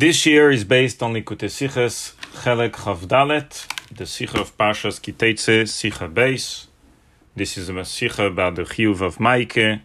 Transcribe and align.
This 0.00 0.24
year 0.24 0.50
is 0.50 0.64
based 0.64 1.02
on 1.02 1.12
Likutei 1.12 1.50
Siches 1.50 2.14
Chelek 2.40 2.70
Chavdalet, 2.70 3.66
the 3.94 4.04
Sicha 4.04 4.40
of 4.40 4.56
Pashas 4.56 4.98
Kitetse, 4.98 5.64
Sicha 5.64 6.10
Beis. 6.10 6.68
This 7.36 7.58
is 7.58 7.68
a 7.68 7.72
Sicha 7.72 8.28
about 8.28 8.54
the 8.54 8.62
Chiyuv 8.62 9.02
of 9.02 9.18
Maike, 9.18 9.82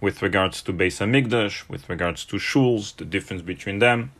with 0.00 0.20
regards 0.20 0.62
to 0.62 0.72
Beis 0.72 0.98
Hamikdash, 0.98 1.68
with 1.68 1.88
regards 1.88 2.24
to 2.24 2.38
shuls, 2.38 2.96
the 2.96 3.04
difference 3.04 3.42
between 3.42 3.78
them. 3.78 4.10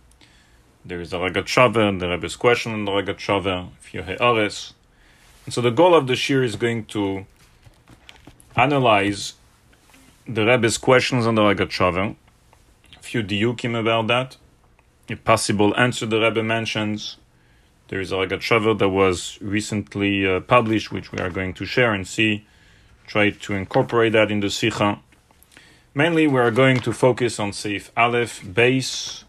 There 0.85 1.01
is 1.01 1.13
a 1.13 1.17
Rogatchover, 1.17 1.99
the 1.99 2.09
Rebbe's 2.09 2.37
question 2.37 2.73
on 2.73 2.85
the 2.85 2.93
Rogatchover, 2.93 3.71
few 3.81 4.03
He'ares. 4.05 4.75
And 5.45 5.53
so 5.53 5.61
the 5.61 5.73
goal 5.73 5.97
of 5.97 6.07
the 6.07 6.15
Shir 6.15 6.45
is 6.45 6.55
going 6.55 6.85
to 6.85 7.27
analyze 8.55 9.35
the 10.29 10.47
Rebbe's 10.47 10.79
questions 10.79 11.27
on 11.27 11.35
the 11.35 11.43
Ragat 11.43 11.73
Shaver, 11.73 12.15
a 12.97 13.03
few 13.03 13.25
diukim 13.25 13.77
about 13.77 14.07
that, 14.07 14.37
possible 15.17 15.77
answer 15.77 16.07
the 16.07 16.21
Rebbe 16.21 16.43
mentions. 16.43 17.17
There 17.89 18.01
is 18.01 18.13
a 18.13 18.17
Rogatchover 18.17 18.79
that 18.79 18.89
was 18.89 19.39
recently 19.41 20.27
uh, 20.27 20.41
published, 20.41 20.93
which 20.93 21.11
we 21.11 21.19
are 21.19 21.31
going 21.31 21.55
to 21.55 21.65
share 21.65 21.93
and 21.93 22.07
see, 22.07 22.47
try 23.07 23.31
to 23.31 23.55
incorporate 23.55 24.13
that 24.13 24.31
in 24.31 24.41
the 24.41 24.51
Sikha. 24.51 25.01
Mainly, 25.93 26.29
we 26.29 26.39
are 26.39 26.53
going 26.53 26.79
to 26.79 26.93
focus 26.93 27.41
on 27.41 27.51
Seif 27.51 27.91
Aleph, 27.97 28.55
base, 28.55 29.25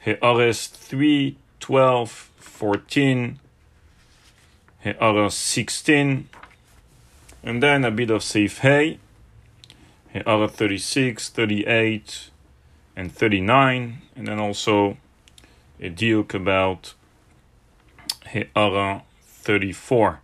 He'ares 0.00 0.66
3, 0.66 1.36
12, 1.60 2.10
14, 2.10 3.38
He'ares 4.82 5.34
16, 5.34 6.28
and 7.42 7.62
then 7.62 7.84
a 7.84 7.90
bit 7.90 8.10
of 8.10 8.22
Seif 8.22 8.60
Hey, 8.60 8.98
He'ares 10.14 10.50
36, 10.52 11.28
38, 11.28 12.30
and 12.96 13.12
39, 13.12 14.02
and 14.16 14.26
then 14.26 14.38
also 14.38 14.96
a 15.80 15.90
diuk 15.90 16.34
about 16.34 16.94
He'ara 18.28 19.02
34. 19.22 20.20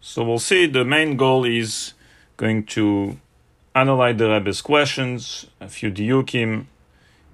So 0.00 0.22
we'll 0.22 0.38
see 0.38 0.66
the 0.66 0.84
main 0.84 1.16
goal 1.16 1.44
is 1.44 1.94
going 2.36 2.64
to 2.66 3.18
analyze 3.74 4.16
the 4.16 4.28
Rebbe's 4.28 4.60
questions, 4.60 5.46
a 5.60 5.68
few 5.68 5.90
diukim 5.90 6.66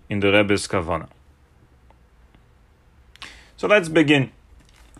in 0.08 0.20
the 0.20 0.32
Rebbe's 0.32 0.66
kavana. 0.66 1.08
So 3.56 3.68
let's 3.68 3.88
begin. 3.88 4.32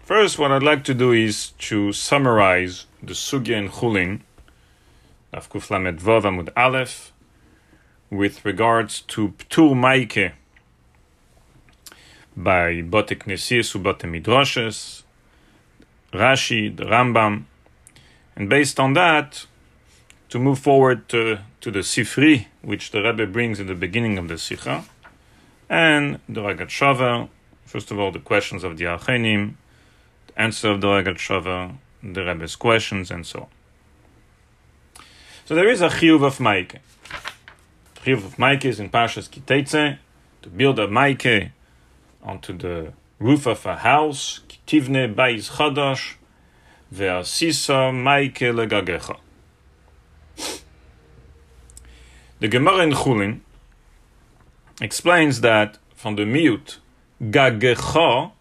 First, 0.03 0.39
what 0.39 0.51
I'd 0.51 0.63
like 0.63 0.85
to 0.85 0.95
do 0.95 1.13
is 1.13 1.51
to 1.71 1.93
summarize 1.93 2.87
the 3.03 3.15
sugya 3.15 3.57
in 3.57 3.69
Chulin, 3.71 4.21
Afkuf 5.33 5.71
Lamed 5.71 6.01
Vav 6.01 6.23
Amud 6.23 6.51
Aleph, 6.57 7.13
with 8.11 8.45
regards 8.45 9.03
to 9.03 9.29
Ptur 9.39 9.75
Maike 9.75 10.33
by 12.37 12.83
Bote 12.83 13.19
Knesias 13.19 13.75
Ubote 13.75 14.07
Midrashes, 14.11 15.03
Rashi, 16.13 16.75
the 16.77 16.85
Rambam, 16.85 17.45
and 18.35 18.49
based 18.49 18.81
on 18.81 18.95
that, 18.95 19.47
to 20.29 20.39
move 20.39 20.59
forward 20.59 21.09
to, 21.09 21.39
to 21.61 21.71
the 21.71 21.81
Sifri, 21.81 22.47
which 22.63 22.91
the 22.91 23.03
Rebbe 23.03 23.27
brings 23.27 23.61
in 23.61 23.67
the 23.67 23.75
beginning 23.75 24.19
of 24.19 24.29
the 24.29 24.39
Sikha, 24.39 24.85
and 25.69 26.19
the 26.29 26.41
Rogatchover, 26.41 27.29
first 27.65 27.91
of 27.91 27.99
all, 27.99 28.11
the 28.11 28.19
questions 28.19 28.65
of 28.65 28.77
the 28.77 28.85
Achenim, 28.85 29.55
the 30.29 30.41
answer 30.41 30.71
of 30.71 30.81
the 30.81 30.87
Rogatchover, 30.89 31.77
the 32.03 32.25
Rebbe's 32.25 32.57
questions, 32.57 33.11
and 33.11 33.27
so 33.27 33.41
on. 33.41 33.47
So 35.45 35.55
there 35.55 35.69
is 35.69 35.81
a 35.81 35.89
chiyuv 35.89 36.25
of 36.25 36.39
Maike. 36.39 36.79
Chiyuv 38.05 38.25
of 38.25 38.37
Maike 38.37 38.65
is 38.65 38.81
in 38.81 38.89
Pashas 38.89 39.29
Kitetse, 39.29 39.99
to 40.41 40.49
build 40.49 40.79
a 40.79 40.89
Maike 40.89 41.51
onto 42.23 42.57
the 42.57 42.95
roof 43.19 43.47
of 43.47 43.67
a 43.67 43.77
house, 43.77 44.41
Kitivne 44.49 45.15
Bais 45.15 45.51
Chadash, 45.51 46.15
Ve'asisa 46.95 47.93
Maike 47.93 48.55
Legagecha. 48.55 49.19
The 52.39 52.49
Gemara 52.49 52.85
in 52.85 52.93
Chulin 52.93 53.41
explains 54.81 55.43
that 55.43 55.77
from 55.95 56.17
the 56.17 56.23
miut 56.23 56.79
gagecha 57.23 58.33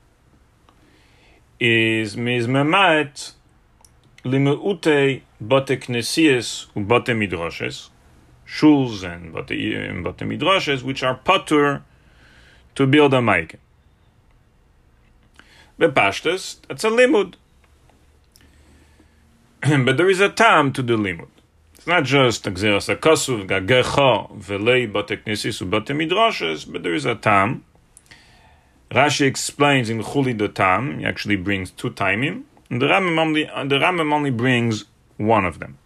is 1.60 2.16
mizmemaet 2.16 3.34
limeute 4.24 5.22
bote 5.42 5.82
knesies 5.82 6.68
ubote 6.78 7.14
midrashes, 7.14 7.90
shuls 8.50 9.04
and 9.04 9.36
and 9.36 10.04
bote 10.04 10.18
midrashes, 10.18 10.82
which 10.82 11.04
are 11.04 11.20
patur 11.24 11.84
to 12.76 12.88
build 12.88 13.14
a 13.14 13.18
maike. 13.18 13.56
Bepashtes, 15.80 16.58
that's 16.68 16.84
a 16.84 16.90
limud. 16.90 17.36
but 19.86 19.98
there 19.98 20.10
is 20.10 20.20
a 20.20 20.30
tam 20.30 20.74
to 20.74 20.82
the 20.82 20.94
limud. 20.94 21.28
It's 21.76 21.88
not 21.88 22.04
just 22.04 22.44
Gzeras 22.44 22.94
HaKasuv, 22.94 23.48
Gagecha, 23.48 24.38
Velei, 24.38 24.92
Bate 24.92 25.24
Knesis, 25.24 25.70
Bate 25.70 25.96
Midrashes, 25.96 26.70
but 26.70 26.84
there 26.84 26.94
is 26.94 27.06
a 27.06 27.16
tam. 27.16 27.64
Rashi 28.92 29.26
explains 29.26 29.90
in 29.90 30.04
Chuli 30.04 30.38
the 30.38 30.50
tam, 30.50 31.00
he 31.00 31.06
actually 31.06 31.38
brings 31.38 31.72
two 31.72 31.92
timim, 31.92 32.44
and 32.70 32.82
the 32.82 32.88
Rambam 32.88 33.18
only, 33.18 33.44
the 33.44 33.80
Rambam 33.80 34.12
only 34.12 34.32
brings 34.32 34.86
one 35.18 35.46
of 35.46 35.60
them. 35.60 35.79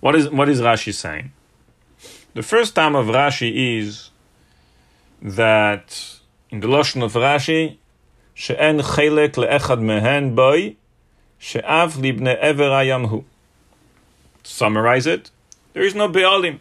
What 0.00 0.16
is, 0.16 0.28
what 0.30 0.48
is 0.48 0.60
Rashi 0.60 0.94
saying? 0.94 1.32
The 2.34 2.42
first 2.42 2.74
time 2.74 2.94
of 2.94 3.06
Rashi 3.06 3.78
is 3.78 4.10
that 5.20 6.20
in 6.50 6.60
the 6.60 6.68
Lashon 6.68 7.02
of 7.02 7.12
Rashi, 7.12 7.76
she'en 8.32 8.78
chelek 8.78 9.34
le'echad 9.34 9.80
mehen 9.80 10.34
boy, 10.34 10.76
she'av 11.38 11.94
libne 11.94 12.34
ever 12.36 12.64
ayamhu. 12.64 13.24
Summarize 14.42 15.06
it, 15.06 15.30
there 15.74 15.82
is 15.82 15.94
no 15.94 16.08
Be'alim. 16.08 16.60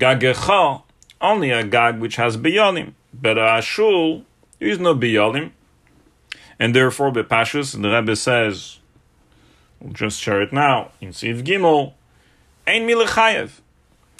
Gagecha, 0.00 0.82
only 1.20 1.50
a 1.50 1.64
Gag 1.64 1.98
which 1.98 2.16
has 2.16 2.36
Be'alim. 2.38 2.94
But 3.12 3.36
a 3.36 3.42
Ashul, 3.42 4.24
there 4.58 4.68
is 4.68 4.78
no 4.78 4.94
Be'alim. 4.94 5.50
And 6.58 6.74
therefore, 6.74 7.12
Bepashus, 7.12 7.80
the 7.80 7.90
Rebbe 7.90 8.16
says, 8.16 8.78
we'll 9.80 9.92
just 9.92 10.20
share 10.20 10.40
it 10.40 10.52
now, 10.52 10.92
in 11.00 11.10
Siv 11.10 11.42
Gimel, 11.44 11.92
Ein 12.66 12.86
Milechayev. 12.86 13.60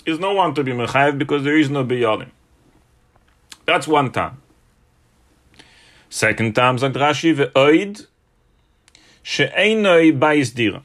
Is 0.05 0.19
no 0.21 0.35
one 0.35 0.55
to 0.55 0.63
be 0.63 0.73
Mechayev 0.73 1.19
because 1.19 1.43
there 1.43 1.57
is 1.57 1.69
no 1.69 1.83
Be'alim. 1.83 2.31
That's 3.65 3.89
one 3.89 4.13
time. 4.13 4.41
Second 6.09 6.55
time, 6.55 6.79
sagt 6.79 6.95
Rashi, 6.95 7.35
Ve'oid, 7.35 8.07
She'einoi 9.23 10.17
Bais 10.17 10.55
Dira. 10.55 10.83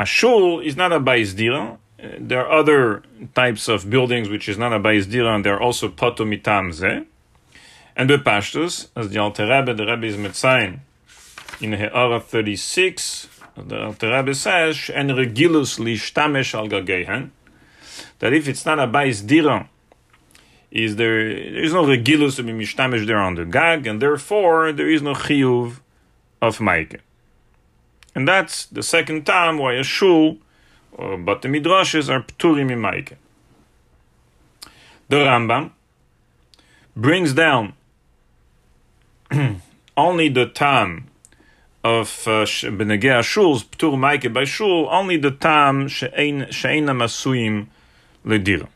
A 0.00 0.06
shul 0.06 0.60
is 0.60 0.78
not 0.78 0.92
a 0.92 0.98
bais 0.98 1.36
dira. 1.36 1.76
There 2.18 2.40
are 2.40 2.50
other 2.50 3.02
types 3.34 3.68
of 3.68 3.90
buildings 3.90 4.30
which 4.30 4.48
is 4.48 4.56
not 4.56 4.72
a 4.72 4.80
bais 4.80 5.04
dira, 5.10 5.34
and 5.34 5.44
they're 5.44 5.60
also 5.60 5.90
potomitam 5.90 6.72
ze. 6.72 7.04
And 7.94 8.08
the 8.08 8.16
pashtus, 8.16 8.88
as 8.96 9.10
the 9.10 9.18
Alter 9.18 9.46
Rebbe, 9.46 9.74
the 9.74 9.84
Rebbe 9.84 10.06
is 10.06 10.16
metzayin 10.16 10.78
in 11.60 11.74
He'ara 11.74 12.18
36, 12.18 13.28
the 13.56 13.76
äh, 13.76 13.86
Alter 13.86 14.10
Rebbe 14.10 14.34
says, 14.34 14.90
and 14.94 15.10
regilus 15.10 15.78
lishtamesh 15.78 16.54
al 16.54 16.68
gagehen, 16.68 17.30
that 18.18 18.32
if 18.32 18.48
it's 18.48 18.64
not 18.64 18.78
a 18.78 18.86
bais 18.86 19.26
dira, 19.26 19.68
is 20.70 20.96
there, 20.96 21.20
is 21.20 21.72
no 21.72 21.84
regilus 21.84 22.36
to 22.36 22.42
be 22.42 22.52
mishtamesh 22.52 23.06
there 23.06 23.18
on 23.18 23.34
the 23.34 23.44
gag, 23.44 23.86
and 23.86 24.00
therefore 24.00 24.72
there 24.72 24.88
is 24.88 25.02
no 25.02 25.14
chiyuv 25.14 25.80
of 26.40 26.58
maike. 26.58 27.00
And 28.14 28.26
that's 28.26 28.66
the 28.66 28.82
second 28.82 29.24
time 29.24 29.58
why 29.58 29.74
a 29.74 29.82
shul, 29.82 30.38
or 30.92 31.16
but 31.16 31.42
the 31.42 31.48
midrashes 31.48 32.08
are 32.08 32.22
pturim 32.22 32.70
imaike. 32.70 33.16
The 35.08 35.16
Rambam 35.16 35.72
brings 36.96 37.32
down 37.32 37.72
only 39.96 40.28
the 40.28 40.46
time 40.46 41.08
of 41.82 42.08
benegei 42.08 43.18
uh, 43.18 43.22
shuls 43.22 43.64
ptur 43.64 43.96
maike 43.96 44.32
by 44.32 44.44
shul, 44.44 44.88
only 44.90 45.16
the 45.16 45.30
time 45.30 45.88
she'eina 45.88 46.94
masuim 46.94 47.66
ledira. 48.24 48.68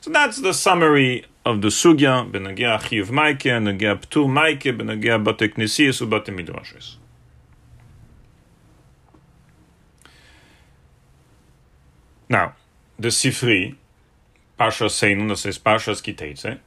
So 0.00 0.10
that's 0.10 0.38
the 0.38 0.54
summary 0.54 1.24
of 1.44 1.62
the 1.62 1.68
sugya 1.68 2.30
benagea 2.30 2.78
chiyuv 2.80 3.10
maike, 3.10 3.50
benagea 3.50 3.96
ptur 3.96 4.28
maike, 4.28 4.76
benagea 4.76 5.22
bate 5.22 5.54
knesias 5.54 6.00
ubate. 6.00 6.96
Now, 12.28 12.54
the 12.98 13.08
Sifri, 13.08 13.76
Parsha 14.58 14.88
Seinun, 14.88 15.36
says 15.36 15.58
Parshas 15.58 16.02
Kitetse, 16.02 16.58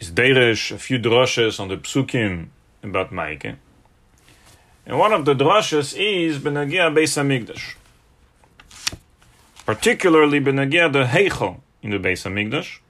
is 0.00 0.10
Deresh, 0.10 0.72
a 0.72 0.78
few 0.78 0.98
drushes 0.98 1.60
on 1.60 1.68
the 1.68 1.76
psukim 1.76 2.48
about 2.82 3.12
Maike. 3.12 3.56
And 4.86 4.98
one 4.98 5.12
of 5.12 5.24
the 5.24 5.34
drushes 5.34 5.94
is 5.96 6.40
Benagea 6.40 6.92
Beis 6.92 7.14
HaMikdash. 7.16 7.76
particularly 9.70 10.40
benagia 10.40 10.92
the 10.92 11.04
heichel 11.04 11.60
in 11.80 11.90
the 11.92 11.98
Beis 11.98 12.24
Hamikdash. 12.26 12.80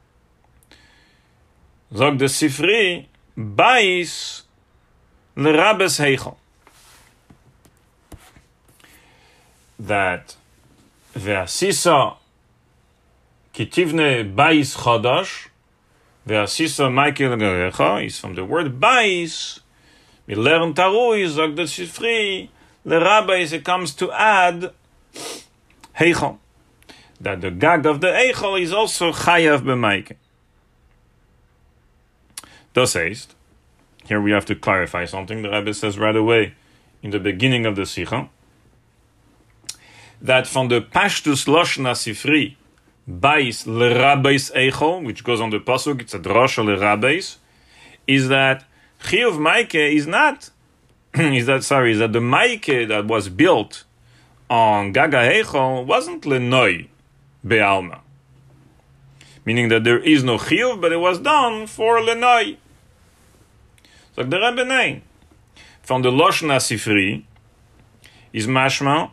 Zog 1.95 2.19
the 2.19 2.25
Sifri, 2.25 3.05
bais 3.37 4.45
lerabes 5.37 6.01
heichel. 6.01 6.37
That 9.79 10.37
ve'asisa 11.15 12.17
kitivne 13.53 14.35
bais 14.35 14.75
chadash 14.75 15.50
ve'asisa 16.27 16.93
Michael 16.93 17.37
garecha 17.37 18.05
is 18.05 18.19
from 18.19 18.35
the 18.35 18.45
word 18.45 18.81
bais. 18.81 19.61
We 20.27 20.35
learn 20.35 20.75
tarui 20.75 21.29
zog 21.29 21.57
the 21.57 21.63
Sifri 21.63 22.49
lerabes 22.87 23.53
it 23.53 23.65
comes 23.65 23.95
to 23.95 24.11
add 24.13 24.73
heichel 25.99 26.39
that 27.21 27.41
the 27.41 27.51
gag 27.51 27.85
of 27.85 28.01
the 28.01 28.09
Eichel 28.09 28.61
is 28.61 28.73
also 28.73 29.13
chayav 29.13 29.61
b'maike. 29.61 30.17
Thus 32.73 32.93
says, 32.93 33.29
here 34.07 34.21
we 34.21 34.31
have 34.31 34.47
to 34.47 34.55
clarify 34.55 35.05
something. 35.05 35.43
The 35.43 35.51
Rebbe 35.51 35.75
says 35.75 35.99
right 35.99 36.17
away 36.17 36.55
in 37.03 37.11
the 37.11 37.19
beginning 37.19 37.67
of 37.67 37.77
the 37.77 37.85
Sikha 37.85 38.29
that 40.23 40.47
from 40.47 40.69
the 40.69 40.81
Pashtus 40.81 41.47
Loshna 41.47 41.93
Sifri, 41.93 42.57
Bais 43.11 43.67
Lerabbeis 43.67 44.53
Eichel, 44.55 45.05
which 45.05 45.25
goes 45.25 45.41
on 45.41 45.51
the 45.51 45.59
Pasuk, 45.59 46.01
it's 46.01 46.15
a 46.15 46.19
drosha 46.21 46.65
Lerabbeis, 46.65 47.39
is 48.07 48.29
that 48.29 48.65
Chiyuv 49.03 49.39
Maike 49.39 49.95
is 49.95 50.07
not, 50.07 50.51
is 51.15 51.47
that, 51.47 51.65
sorry, 51.65 51.93
is 51.93 51.99
that 51.99 52.13
the 52.13 52.21
Maike 52.21 52.87
that 52.87 53.07
was 53.07 53.29
built 53.29 53.85
on 54.49 54.93
Gaga 54.93 55.17
Eichel 55.17 55.85
wasn't 55.85 56.23
Lenoi, 56.23 56.89
Be'alma. 57.47 58.01
Meaning 59.45 59.69
that 59.71 59.85
there 59.85 59.99
is 59.99 60.23
no 60.23 60.37
chiyuv, 60.37 60.81
but 60.81 60.93
it 60.93 60.99
was 60.99 61.19
done 61.19 61.67
for 61.67 61.99
lenoi. 61.99 62.59
So 64.15 64.23
the 64.23 64.39
Rebbe 64.39 64.65
name 64.65 65.03
from 65.83 66.03
the 66.03 66.11
Loshna 66.11 66.59
Sifri 66.59 67.25
is 68.33 68.47
mashma 68.47 69.11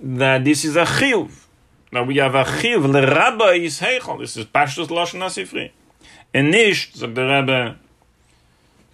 that 0.00 0.44
this 0.44 0.64
is 0.64 0.76
a 0.76 0.84
chiyuv. 0.84 1.43
Now 1.94 2.02
we 2.02 2.16
have 2.16 2.34
a 2.34 2.42
chiyuv 2.42 2.86
lerabba 2.90 3.56
is 3.56 3.78
heichel. 3.78 4.18
This 4.18 4.36
is 4.36 4.46
Pashtus 4.46 4.88
Loshna 4.88 5.26
Sifri. 5.26 5.70
And 6.34 6.50
nicht, 6.50 6.96
sagt 6.96 7.14
der 7.14 7.28
Rebbe, 7.28 7.76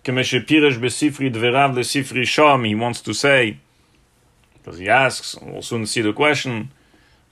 kemeshe 0.04 0.46
pirish 0.46 0.78
besifri 0.78 1.32
dverav 1.32 1.72
lesifri 1.72 2.26
sham, 2.26 2.64
he 2.64 2.74
wants 2.74 3.00
to 3.00 3.14
say, 3.14 3.56
because 4.52 4.78
he 4.78 4.90
asks, 4.90 5.34
we'll 5.40 5.62
soon 5.62 5.86
see 5.86 6.02
the 6.02 6.12
question, 6.12 6.72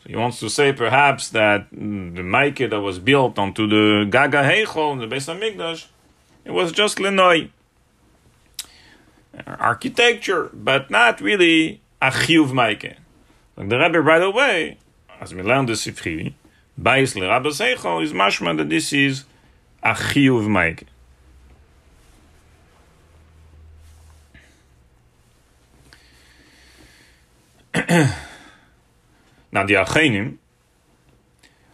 he 0.06 0.16
wants 0.16 0.40
to 0.40 0.48
say 0.48 0.72
perhaps 0.72 1.28
that 1.28 1.68
the 1.70 2.22
Maike 2.22 2.70
that 2.70 2.80
was 2.80 2.98
built 2.98 3.38
onto 3.38 3.68
the 3.68 4.06
Gaga 4.08 4.44
Heichel, 4.44 4.98
the 4.98 5.14
Beis 5.14 5.28
Hamikdash, 5.28 5.84
it 6.46 6.52
was 6.52 6.72
just 6.72 6.96
Lenoi. 6.96 7.50
Uh, 9.36 9.56
architecture, 9.58 10.48
but 10.54 10.90
not 10.90 11.20
really 11.20 11.82
a 12.00 12.10
Chiyuv 12.10 12.52
Maike. 12.52 12.96
Like 13.58 13.68
the 13.68 13.78
Rebbe 13.78 14.00
right 14.00 14.22
away, 14.22 14.78
as 15.20 15.34
we 15.34 15.42
learned 15.42 15.68
the 15.68 15.72
Sifri, 15.74 16.34
Bais 16.80 17.14
Le 17.16 17.26
Rabbi 17.26 17.48
Seichel 17.48 18.02
is 18.02 18.12
mashma 18.12 18.56
that 18.56 18.68
this 18.68 18.92
is 18.92 19.24
a 19.82 19.92
Chiyuv 19.92 20.46
Maike. 20.46 20.84
Now 29.50 29.64
the 29.64 29.74
Achenim 29.74 30.36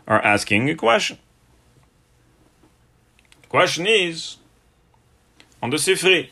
are 0.06 0.22
asking 0.22 0.70
a 0.70 0.74
question. 0.74 1.18
The 3.42 3.48
question 3.48 3.86
is 3.86 4.36
on 5.62 5.70
the 5.70 5.76
Sifri. 5.76 6.28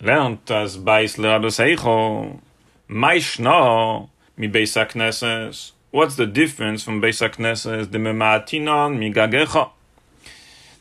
Lernt 0.00 0.50
as 0.50 0.78
Bais 0.78 1.16
Lerabes 1.16 1.58
Eicho, 1.60 2.40
Maishno 2.88 4.08
mi 4.36 4.48
Beis 4.48 4.74
HaKnesses. 4.74 5.72
What's 5.92 6.16
the 6.16 6.24
difference 6.24 6.82
from 6.82 7.02
Beis 7.02 7.20
HaKnesses, 7.20 7.90
the 7.90 7.98
Mematinon 7.98 8.98
mi 8.98 9.12
Gagecha? 9.12 9.72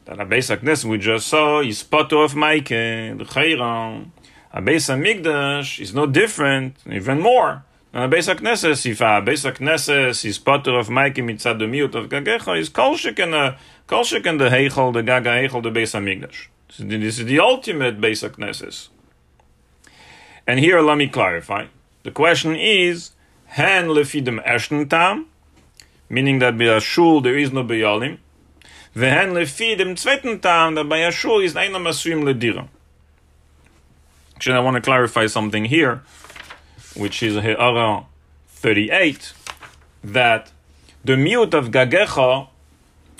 That 0.05 0.21
a 0.21 0.25
Beis 0.25 0.85
we 0.85 0.97
just 0.99 1.27
saw 1.27 1.59
is 1.59 1.83
Poto 1.83 2.21
of 2.21 2.31
Maike, 2.31 3.17
the 3.17 3.25
Chayran. 3.25 4.11
A 4.53 4.61
Beis 4.61 4.87
HaMikdash 4.87 5.81
is 5.81 5.93
no 5.93 6.05
different, 6.05 6.77
even 6.89 7.19
more. 7.19 7.65
Uh, 7.93 8.07
Beis 8.07 8.33
HaKnesses, 8.33 8.85
if 8.89 9.01
a 9.01 9.21
Beis 9.21 9.43
HaKnesses 9.51 10.23
is 10.23 10.37
potter 10.37 10.79
of 10.79 10.87
Maiki 10.87 11.17
mitzad 11.17 11.59
the 11.59 11.65
miut 11.65 11.93
of 11.93 12.07
Gagecha, 12.07 12.57
is 12.57 12.69
kol 12.69 12.95
sheken, 12.95 13.33
uh, 13.33 13.57
sheken 13.89 14.39
the 14.39 14.47
Heichel, 14.47 14.93
the 14.93 15.03
Gaga 15.03 15.31
Heichel, 15.31 15.61
the 15.61 15.71
Beis 15.71 15.91
HaMikdash. 15.91 16.47
This 16.79 17.19
is 17.19 17.25
the 17.25 17.41
ultimate 17.41 17.99
Beis 17.99 18.25
HaKnesses. 18.25 18.87
And 20.47 20.61
here, 20.61 20.79
let 20.79 20.97
me 20.97 21.09
clarify. 21.09 21.65
The 22.03 22.11
question 22.11 22.55
is, 22.55 23.11
hen 23.57 23.87
lefidem 23.87 24.43
eshten 24.45 24.89
tam, 24.89 25.27
meaning 26.09 26.39
that 26.39 26.57
by 26.57 26.65
a 26.65 26.79
shul 26.79 27.21
there 27.21 27.37
is 27.37 27.51
no 27.51 27.63
beyalim, 27.63 28.17
vehen 28.95 29.33
lefidem 29.33 29.95
zweiten 29.95 30.41
tam, 30.41 30.75
that 30.75 30.89
by 30.89 30.97
a 30.97 31.11
shul 31.11 31.39
is 31.39 31.55
einer 31.55 31.79
masuim 31.79 32.23
ledira. 32.23 32.67
Actually, 34.35 34.55
I 34.55 34.59
want 34.59 34.75
to 34.75 34.81
clarify 34.81 35.27
something 35.27 35.65
here 35.65 36.01
which 36.95 37.23
is 37.23 37.35
He'ara 37.41 38.05
38, 38.47 39.33
that 40.03 40.51
the 41.03 41.17
mute 41.17 41.53
of 41.53 41.71
Gagecha, 41.71 42.47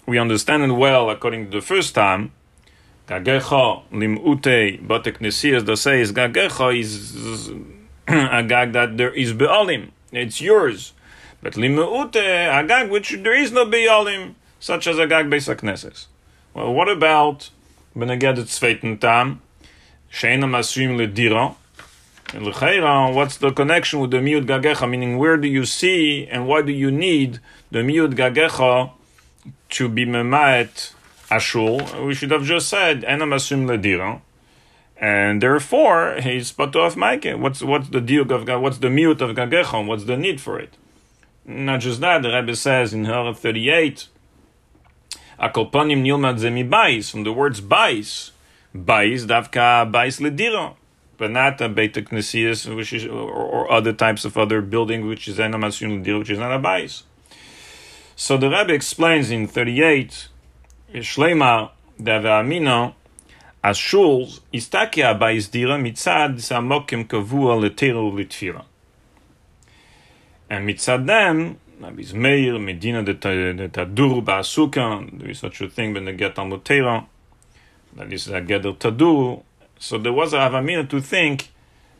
we 0.06 0.18
understand 0.18 0.64
it 0.64 0.74
well 0.74 1.10
according 1.10 1.46
to 1.46 1.60
the 1.60 1.62
first 1.62 1.96
time. 1.96 2.32
Gagecha 3.08 3.84
limute 3.92 4.86
batek 4.86 5.18
nesias 5.20 5.66
da 5.66 5.76
says 5.76 6.12
Gagecha 6.12 6.78
is 6.78 7.50
a 8.08 8.44
gag 8.44 8.74
that 8.74 8.98
there 8.98 9.14
is 9.14 9.34
be'alim, 9.34 9.92
it's 10.12 10.42
yours. 10.42 10.94
But 11.42 11.54
limute 11.54 12.16
a 12.16 12.68
gag 12.68 12.90
which 12.92 13.18
there 13.24 13.36
is 13.36 13.52
no 13.52 13.66
be'alim, 13.66 14.36
such 14.60 14.88
as 14.88 15.00
a 15.00 15.08
gag 15.08 15.30
beis 15.30 16.06
Well, 16.54 16.74
what 16.74 16.90
about 16.90 17.50
benegedet 17.96 18.48
zweiten 18.48 19.00
tam? 19.00 19.42
Sheina 20.12 20.46
masrim 20.46 20.98
ledira 20.98 21.56
L'cheira, 22.34 23.14
what's 23.14 23.36
the 23.38 23.52
connection 23.52 24.00
with 24.00 24.12
the 24.12 24.18
miud 24.18 24.46
gagecha? 24.46 24.90
Meaning, 24.90 25.18
where 25.18 25.36
do 25.36 25.50
you 25.50 25.66
see 25.66 26.26
and 26.28 26.48
why 26.48 26.62
do 26.62 26.72
you 26.72 26.90
need 26.90 27.40
the 27.72 27.80
miud 27.80 28.14
gagecha 28.14 28.92
to 29.72 29.90
be 29.90 30.06
memaet 30.06 30.94
ashul? 31.30 32.06
We 32.06 32.14
should 32.14 32.32
have 32.32 32.46
just 32.46 32.70
said 32.70 33.02
enam 33.02 33.36
asum 33.36 33.66
ledira, 33.66 34.22
and 35.02 35.42
therefore 35.42 36.18
he's 36.22 36.52
pato 36.54 36.86
of 36.86 36.96
maike. 36.96 37.38
What's 37.38 37.62
what's 37.64 37.90
the 37.90 38.00
deal 38.00 38.32
of 38.32 38.48
what's 38.62 38.78
the 38.78 38.88
miut 38.88 39.20
of 39.20 39.36
gagecha? 39.36 39.86
What's 39.86 40.06
the 40.06 40.16
need 40.16 40.40
for 40.40 40.60
it? 40.60 40.78
Not 41.44 41.82
just 41.82 42.00
that, 42.02 42.22
the 42.22 42.30
Rebbe 42.30 42.56
says 42.56 42.94
in 42.94 43.06
Hara 43.06 43.34
thirty 43.34 43.70
eight. 43.70 44.08
Akolpanim 45.40 46.04
nilmad 46.04 46.38
zemi 46.40 46.70
bais 46.70 47.10
from 47.10 47.24
the 47.24 47.34
words 47.34 47.60
bais, 47.60 48.30
bais 48.76 49.26
davka 49.26 49.92
bais 49.92 50.22
ledira 50.22 50.76
but 51.22 51.30
not 51.30 51.62
a 51.62 51.70
Beit 51.70 51.94
Knesias, 51.94 52.76
which 52.76 52.92
is 52.94 53.06
or, 53.06 53.30
or, 53.32 53.72
other 53.72 53.94
types 53.94 54.26
of 54.26 54.40
other 54.40 54.60
building, 54.60 55.06
which 55.06 55.28
is 55.28 55.38
Enamasun 55.38 56.18
which 56.18 56.32
is 56.32 56.40
not 56.40 56.52
a 56.52 56.58
bais. 56.58 57.04
So 58.16 58.38
the 58.38 58.50
Rebbe 58.50 58.74
explains 58.74 59.30
in 59.30 59.46
38, 59.46 60.30
Shlema 60.96 61.70
Amino, 62.00 62.96
as 62.96 63.01
shuls 63.70 64.42
istakia 64.52 65.18
bais 65.18 65.52
dira 65.52 65.78
mitzad 65.78 66.40
samokim 66.40 67.06
kavua 67.06 67.56
leteru 67.56 68.12
litfila. 68.12 68.66
And 70.50 70.68
mitzad 70.68 71.06
them, 71.06 71.58
Rabbi 71.80 72.04
Meir, 72.14 72.60
Medina 72.60 73.02
de 73.02 73.16
Tadur 73.16 74.24
Ba'asuka, 74.24 75.20
there 75.20 75.32
is 75.32 75.40
such 75.40 75.62
a 75.62 75.70
thing 75.70 75.94
when 75.94 76.06
they 76.06 76.14
get 76.14 76.38
on 76.38 76.52
Lutera, 76.52 77.06
that 77.96 78.14
is 78.14 78.28
a 78.28 78.40
gather 78.42 78.74
Tadur, 78.74 79.42
so 79.80 79.98
there 79.98 80.14
was 80.14 80.34
a 80.34 80.38
Havamina 80.38 80.88
to 80.90 81.02
think 81.02 81.50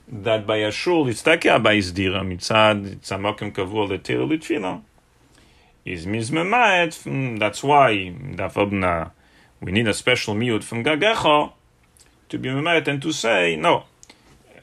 that 0.08 0.46
by 0.46 0.60
Ashur, 0.62 1.06
Litztakia 1.06 1.64
by 1.64 1.78
Izdira, 1.78 2.22
Mitzad, 2.22 2.98
Tzamokim 2.98 3.54
Kavur, 3.54 3.90
Letira, 3.90 4.28
Litfila, 4.30 4.84
is 5.84 6.06
Mizmemaet, 6.06 7.40
that's 7.40 7.64
why, 7.64 8.14
Dafobna, 8.36 9.12
we 9.62 9.72
need 9.72 9.88
a 9.88 9.94
special 9.94 10.34
mute 10.34 10.64
from 10.64 10.84
Gagecho 10.84 11.54
to 12.30 12.38
be 12.38 12.50
Memaet 12.50 12.88
and 12.88 13.02
to 13.02 13.12
say, 13.12 13.56
no, 13.56 13.84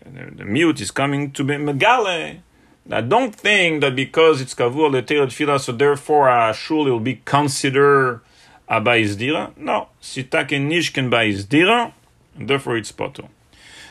the 0.05 0.45
mute 0.45 0.81
is 0.81 0.91
coming 0.91 1.31
to 1.33 1.45
be 1.45 1.55
Megale. 1.55 2.41
Now, 2.87 3.01
don't 3.03 3.35
think 3.35 3.83
that 3.83 3.95
because 3.95 4.41
it's 4.41 4.55
Kavur, 4.55 4.91
Letira, 4.91 5.27
Litfila, 5.27 5.61
so 5.61 5.73
therefore 5.73 6.29
a 6.29 6.55
shul 6.55 6.85
will 6.87 7.01
be 7.01 7.21
considered 7.25 8.23
a 8.67 8.81
Baizdira. 8.81 9.57
No, 9.57 9.89
Sitake 10.01 10.59
Nishken 10.59 11.11
Baizdira, 11.11 11.93
and 12.37 12.49
therefore 12.49 12.77
it's 12.79 12.91
poto. 12.93 13.29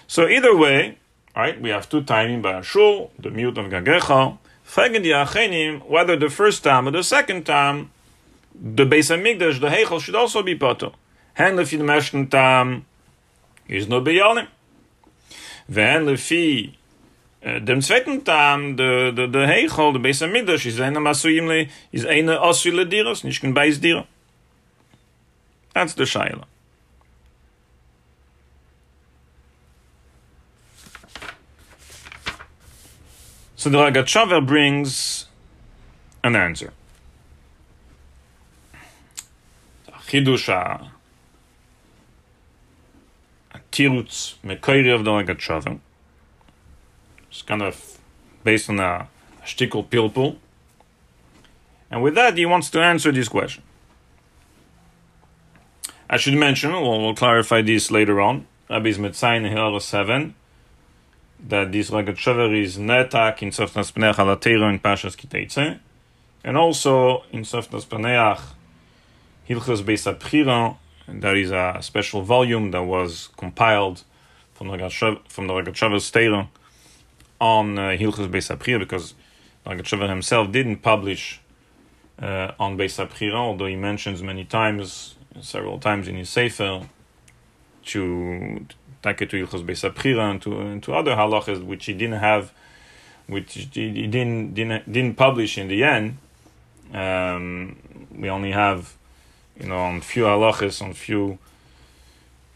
So 0.08 0.28
either 0.28 0.56
way, 0.56 0.98
right, 1.36 1.62
we 1.62 1.70
have 1.70 1.88
two 1.90 2.02
timing 2.02 2.42
by 2.42 2.54
Ashul, 2.54 3.12
the 3.20 3.30
mute 3.30 3.58
of 3.58 3.68
Achenim 4.66 5.88
whether 5.88 6.16
the 6.16 6.30
first 6.30 6.64
time 6.64 6.88
or 6.88 6.92
the 6.92 7.04
second 7.04 7.46
time 7.46 7.92
the 8.62 8.86
Beis 8.86 9.10
Hamikdash, 9.10 9.60
the 9.60 9.68
Heichel, 9.68 10.02
should 10.02 10.16
also 10.16 10.44
be 10.44 10.56
potter. 10.56 10.92
Hen 11.34 11.56
lefi 11.56 11.78
dem 11.78 11.90
ersten 11.90 12.30
tam 12.30 12.86
is 13.68 13.88
no 13.88 14.02
beyalim. 14.02 14.48
Wenn 15.68 16.06
lefi 16.06 16.74
uh, 17.46 17.60
dem 17.60 17.82
zweiten 17.82 18.24
tam 18.24 18.76
de 18.76 19.12
de 19.12 19.28
de 19.28 19.46
Heichel, 19.46 19.94
the 19.94 20.00
Beis 20.00 20.22
Hamikdash 20.22 20.66
is 20.66 20.80
eine 20.80 21.00
masuyim 21.00 21.70
is 21.92 22.06
eine 22.06 22.40
osule 22.40 22.86
diros, 22.86 23.24
nicht 23.24 23.42
kein 23.42 23.54
Beis 23.54 23.80
dir. 23.80 24.06
That's 25.74 25.94
the 25.94 26.04
shaila. 26.04 26.46
So 33.56 33.70
the 33.70 33.78
Rogatchover 33.78 34.46
brings 34.46 35.26
an 36.24 36.36
answer. 36.36 36.74
Chidush 40.08 40.48
Tirutz 43.72 44.36
Mekoiri 44.44 44.96
of 44.96 45.04
the 45.04 45.12
Rogatchover. 45.12 45.80
It's 47.30 47.42
kind 47.42 47.62
of 47.62 48.00
based 48.44 48.70
on 48.70 48.80
a, 48.80 49.08
a 49.42 49.46
shtickle 49.46 49.86
pilpul. 49.86 50.38
And 51.92 52.02
with 52.02 52.16
that, 52.16 52.38
he 52.38 52.46
wants 52.46 52.70
to 52.72 52.82
answer 52.82 53.12
this 53.12 53.28
question. 53.28 53.64
I 56.10 56.18
should 56.18 56.36
mention, 56.36 56.72
we'll, 56.72 57.02
we'll 57.02 57.16
clarify 57.16 57.62
this 57.62 57.92
later 57.92 58.22
on. 58.22 58.48
Rabbi's 58.70 58.98
Metzayin 58.98 59.50
Hilal 59.50 59.80
7 59.80 60.34
that 61.48 61.72
this 61.72 61.92
Rogatchover 61.92 62.60
is 62.60 62.78
netak 62.78 63.42
in 63.42 63.50
Tzafnas 63.50 63.94
Paneach 63.94 64.16
Alatero 64.16 64.70
in 64.70 64.80
Pashas 64.80 65.16
Kiteitze, 65.16 65.80
and 66.44 66.58
also 66.58 67.24
in 67.32 67.44
Tzafnas 67.44 67.86
Paneach 67.86 68.42
Hilchos 69.48 69.82
Beis 69.82 70.06
Abchira, 70.12 70.76
there 71.08 71.36
is 71.38 71.52
a 71.52 71.78
special 71.82 72.22
volume 72.22 72.72
that 72.72 72.84
was 72.84 73.30
compiled 73.38 74.04
from 74.54 74.68
the 74.68 74.74
Rogatchover's 74.74 76.12
Teira 76.12 76.50
on 77.40 77.80
uh, 77.80 77.82
Hilchos 77.92 78.30
Beis 78.30 78.54
Abchira, 78.54 78.80
because 78.80 79.14
Rogatchover 79.66 80.10
himself 80.10 80.52
didn't 80.52 80.78
publish 80.78 81.40
uh, 82.20 82.52
on 82.60 82.78
Beis 82.78 82.98
Abchira, 83.00 83.36
although 83.36 83.68
he 83.68 83.78
mentions 83.78 84.22
many 84.22 84.44
times, 84.44 85.16
several 85.40 85.80
times 85.80 86.10
in 86.10 86.16
his 86.16 86.30
Sefer, 86.30 86.90
to 87.86 88.66
take 89.02 89.22
it 89.22 89.30
to 89.30 89.46
Ilchos 89.46 89.66
Beis 89.66 89.90
Abchira 89.90 90.30
and 90.30 90.42
to, 90.42 90.60
and 90.60 90.84
to 90.84 90.94
other 90.94 91.12
halachas 91.12 91.64
which 91.64 91.86
he 91.86 91.94
didn't 91.94 92.20
have, 92.20 92.52
which 93.28 93.54
he 93.54 93.66
didn't 93.66 94.54
didn't 94.54 94.92
didn't 94.92 95.16
publish 95.16 95.58
in 95.58 95.70
the 95.70 95.86
end. 95.86 96.18
Um, 96.94 97.78
we 98.12 98.30
only 98.30 98.52
have, 98.52 98.97
you 99.60 99.68
know, 99.68 99.78
on 99.78 100.02
few 100.02 100.24
halachas, 100.24 100.82
on 100.82 100.94
few 100.94 101.38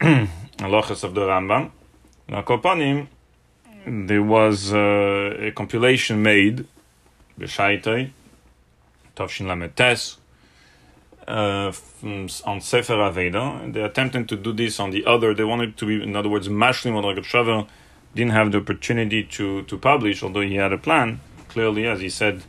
halachas 0.00 1.04
of 1.04 1.14
the 1.14 1.22
Rambam. 1.22 1.70
Now, 2.28 2.42
Kopanim, 2.42 3.08
there 3.86 4.22
was 4.22 4.72
uh, 4.72 5.36
a 5.38 5.50
compilation 5.52 6.22
made, 6.22 6.66
B'Shaitai, 7.38 8.10
Tovshin 9.16 9.46
Lametes, 9.46 10.16
uh, 11.26 11.72
on 12.48 12.60
Sefer 12.60 12.94
Aveda. 12.94 13.62
And 13.62 13.74
they 13.74 13.82
attempted 13.82 14.28
to 14.28 14.36
do 14.36 14.52
this 14.52 14.78
on 14.80 14.90
the 14.90 15.04
other. 15.04 15.34
They 15.34 15.44
wanted 15.44 15.76
to 15.78 15.86
be, 15.86 16.02
in 16.02 16.14
other 16.16 16.28
words, 16.28 16.48
Mashlim 16.48 16.94
Shavel 17.24 17.68
didn't 18.14 18.32
have 18.32 18.52
the 18.52 18.58
opportunity 18.58 19.24
to, 19.24 19.62
to 19.62 19.78
publish, 19.78 20.22
although 20.22 20.40
he 20.40 20.56
had 20.56 20.72
a 20.72 20.78
plan. 20.78 21.20
Clearly, 21.48 21.86
as 21.86 22.00
he 22.00 22.08
said 22.08 22.42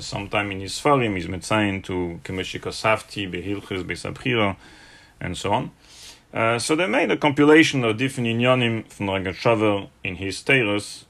sometime 0.00 0.50
in 0.52 0.60
his 0.60 0.72
Farim, 0.80 1.14
he's 1.16 1.26
Metzayin 1.26 1.82
to 1.84 2.20
Kemeshika 2.24 2.72
Safti, 2.72 3.30
Behilchis, 3.30 3.84
Besabchira, 3.84 4.56
and 5.20 5.36
so 5.36 5.52
on. 5.52 5.70
Uh, 6.32 6.58
so 6.58 6.74
they 6.74 6.86
made 6.86 7.10
a 7.10 7.16
compilation 7.16 7.84
of 7.84 7.96
different 7.96 8.28
inyanim 8.28 8.86
from 8.88 9.06
Ragat 9.06 9.88
in 10.02 10.16
his 10.16 10.42
Teirus, 10.42 11.04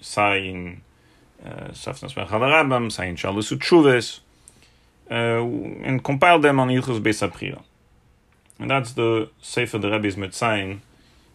say 0.00 0.48
in 0.48 0.80
Safnas 1.44 2.16
uh, 2.16 2.26
Merchavarabam, 2.26 2.90
say 2.90 3.08
in 3.08 3.16
uh, 5.10 5.14
and 5.84 6.02
compiled 6.02 6.42
them 6.42 6.58
on 6.60 6.68
Ilchus 6.68 7.00
Beis 7.00 7.62
And 8.58 8.70
that's 8.70 8.92
the 8.92 9.28
Sefer 9.40 9.78
the 9.78 9.90
Rebbe's 9.90 10.16
Metzayin 10.16 10.80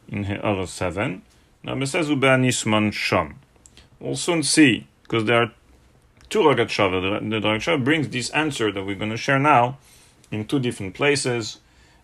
in 0.10 0.24
Ha'ara 0.24 0.66
7. 0.66 1.22
Now, 1.64 1.76
Mesezu 1.76 2.20
Be'anisman 2.20 2.92
Sham. 2.92 3.36
We'll 4.00 4.16
soon 4.16 4.44
see, 4.44 4.88
because 5.04 5.26
there 5.26 5.44
are 5.44 5.52
two 6.30 6.40
Rogatchover. 6.40 7.20
The, 7.20 7.40
the 7.40 7.78
brings 7.78 8.10
this 8.10 8.30
answer 8.32 8.72
that 8.72 8.84
we're 8.84 8.96
going 8.96 9.12
to 9.12 9.18
share 9.18 9.40
now 9.40 9.78
in 10.32 10.46
two 10.46 10.60
different 10.60 10.94
places. 10.96 11.60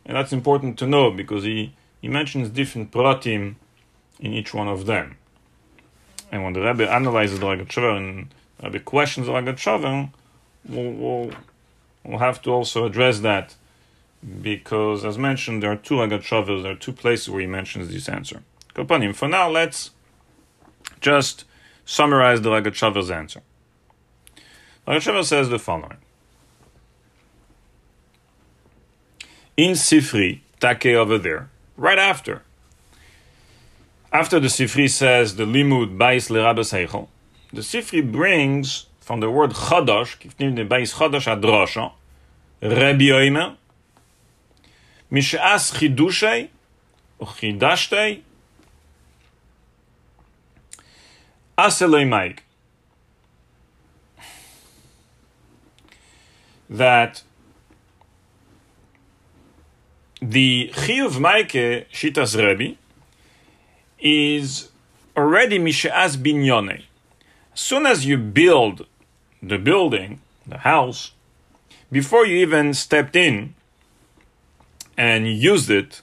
And 0.05 0.15
that's 0.15 0.34
important 0.34 0.77
to 0.79 0.88
know, 0.88 1.12
because 1.12 1.44
he, 1.44 1.74
he 2.01 2.08
mentions 2.08 2.50
different 2.50 2.91
pratim 2.91 3.55
in 4.20 4.34
each 4.34 4.53
one 4.53 4.67
of 4.67 4.86
them. 4.86 5.17
And 6.32 6.44
when 6.44 6.53
the 6.53 6.62
Rebbe 6.62 6.89
analyzes 6.91 7.39
the 7.39 7.48
Shava 7.48 7.98
and 7.98 8.34
the 8.60 8.67
Rebbe 8.67 8.79
questions 8.79 9.27
the 9.27 9.34
Shava, 9.34 10.10
we'll, 10.67 10.91
we'll 10.91 11.32
we'll 12.03 12.20
have 12.20 12.41
to 12.44 12.51
also 12.51 12.86
address 12.86 13.20
that 13.20 13.55
because, 14.41 15.05
as 15.05 15.17
mentioned, 15.17 15.62
there 15.62 15.72
are 15.72 15.75
two 15.75 15.96
Agat 15.96 16.24
there 16.63 16.72
are 16.72 16.75
two 16.75 16.94
places 16.94 17.29
where 17.29 17.41
he 17.41 17.48
mentions 17.48 17.89
this 17.89 18.10
answer. 18.10 18.41
Kapanim. 18.74 19.15
For 19.15 19.27
now, 19.27 19.50
let's 19.50 19.91
just 21.00 21.46
summarize 21.86 22.41
the 22.41 22.50
Ragat 22.50 23.12
answer. 23.12 23.41
Ragat 24.88 25.25
says 25.25 25.50
the 25.50 25.60
following. 25.60 25.98
In 29.58 29.72
Sifri, 29.72 30.42
Take 30.60 30.86
over 30.88 31.18
there, 31.18 31.50
right 31.75 32.00
after, 32.00 32.42
after 34.12 34.39
the 34.39 34.48
Sifri 34.48 34.89
says 34.89 35.36
the 35.36 35.44
Limud 35.44 35.98
Bais 35.98 36.30
Lerabas 36.30 36.72
Heichel, 36.74 37.08
the 37.51 37.62
Sifri 37.62 38.10
brings 38.10 38.86
from 39.00 39.20
the 39.20 39.30
word 39.30 39.51
Chadash, 39.51 40.18
kifnim 40.18 40.56
de 40.56 40.65
Beis 40.65 40.96
Chadash 40.96 41.27
Adrasha, 41.39 41.92
Rabbi 42.62 43.10
Oimer, 43.12 43.58
Mishas 45.12 45.74
Chidushei, 45.74 46.50
or 47.20 47.27
Chidashtei, 47.27 48.22
Aseloi 51.58 52.08
Maik. 52.08 52.39
That 56.70 57.24
the 60.22 60.72
Chiyuv 60.74 61.20
Maike 61.20 61.86
Shitas 61.92 62.36
Rebbe 62.36 62.78
is 64.00 64.70
already 65.16 65.60
Mishas 65.60 66.18
Binyone. 66.18 66.84
As 67.54 67.60
soon 67.60 67.86
as 67.86 68.06
you 68.06 68.18
build 68.18 68.88
the 69.42 69.58
building, 69.58 70.22
the 70.48 70.60
house, 70.60 71.12
before 71.92 72.26
you 72.26 72.38
even 72.38 72.74
stepped 72.74 73.16
in 73.16 73.54
and 74.98 75.28
used 75.28 75.70
it 75.70 76.02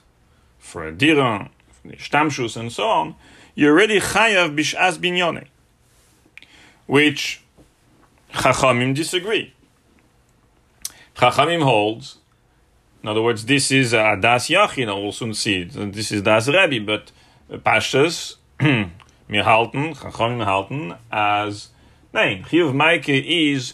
for 0.59 0.87
a 0.87 0.91
dira, 0.91 1.49
shtamshus, 1.85 2.55
and 2.55 2.71
so 2.71 2.87
on, 2.87 3.15
you're 3.55 3.71
already 3.73 3.99
chayav 3.99 4.55
bishas 4.55 4.97
binyone, 4.97 5.47
which 6.87 7.41
chachamim 8.33 8.95
disagree. 8.95 9.53
Chachamim 11.15 11.63
holds, 11.63 12.17
in 13.03 13.09
other 13.09 13.21
words, 13.21 13.45
this 13.45 13.71
is 13.71 13.93
a 13.93 14.17
das 14.19 14.49
yachin, 14.49 14.87
we'll 14.87 15.11
soon 15.11 15.33
see 15.33 15.61
it. 15.61 15.93
This 15.93 16.11
is 16.11 16.23
das 16.23 16.47
Rebbe, 16.47 16.83
but 16.83 17.11
uh, 17.51 17.57
pashtas, 17.57 18.37
mir 18.59 19.43
halten, 19.43 19.95
chachamim 19.95 20.43
halten, 20.43 20.97
as 21.11 21.69
Nein, 22.13 22.43
Chiyuv 22.43 22.73
Maike 22.73 23.23
is 23.25 23.73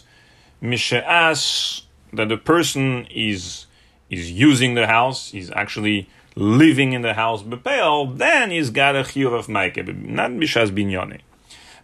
Mishe'as, 0.62 1.82
that 2.12 2.28
the 2.28 2.36
person 2.36 3.06
is 3.10 3.66
is 4.10 4.32
using 4.32 4.74
the 4.74 4.86
house, 4.86 5.30
he's 5.30 5.50
actually 5.52 6.08
living 6.34 6.92
in 6.92 7.02
the 7.02 7.14
house, 7.14 7.42
Bepeil, 7.42 8.16
then 8.18 8.50
he's 8.50 8.70
got 8.70 8.96
a 8.96 9.00
Chiyuv 9.02 9.38
of 9.38 9.46
Maike, 9.46 9.86
not 10.04 10.30
Mishas 10.32 10.70
Binyone. 10.70 11.20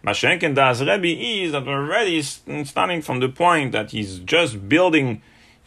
Mashenken 0.03 0.53
Das 0.53 0.81
Rebbe 0.81 1.07
is 1.07 1.53
that 1.53 1.67
already 1.67 2.21
starting 2.21 3.01
from 3.01 3.19
the 3.19 3.29
point 3.29 3.71
that 3.71 3.91
he's 3.91 4.19
just 4.19 4.67
building 4.67 5.21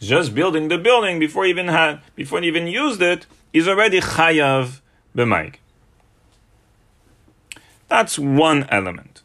just 0.07 0.33
building 0.33 0.67
the 0.67 0.77
building 0.77 1.19
before 1.19 1.45
even 1.45 1.67
had 1.67 2.01
before 2.15 2.41
even 2.41 2.67
used 2.67 3.01
it, 3.01 3.25
is 3.53 3.67
already 3.67 3.99
chayav 3.99 4.81
b'maik. 5.15 5.55
That's 7.87 8.17
one 8.17 8.65
element. 8.69 9.21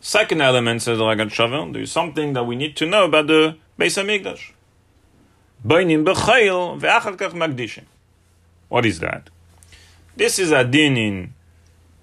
Second 0.00 0.40
element, 0.40 0.80
says 0.80 0.98
Rogatchover, 0.98 1.72
there 1.72 1.82
is 1.82 1.92
something 1.92 2.32
that 2.32 2.44
we 2.44 2.56
need 2.56 2.74
to 2.76 2.86
know 2.86 3.04
about 3.04 3.26
the 3.26 3.56
Beis 3.78 4.02
Hamikdash. 4.02 4.52
Kach 5.66 7.32
magdishim. 7.32 7.84
What 8.68 8.86
is 8.86 9.00
that? 9.00 9.28
This 10.16 10.38
is 10.38 10.52
a 10.52 10.64
din 10.64 10.96
in 10.96 11.34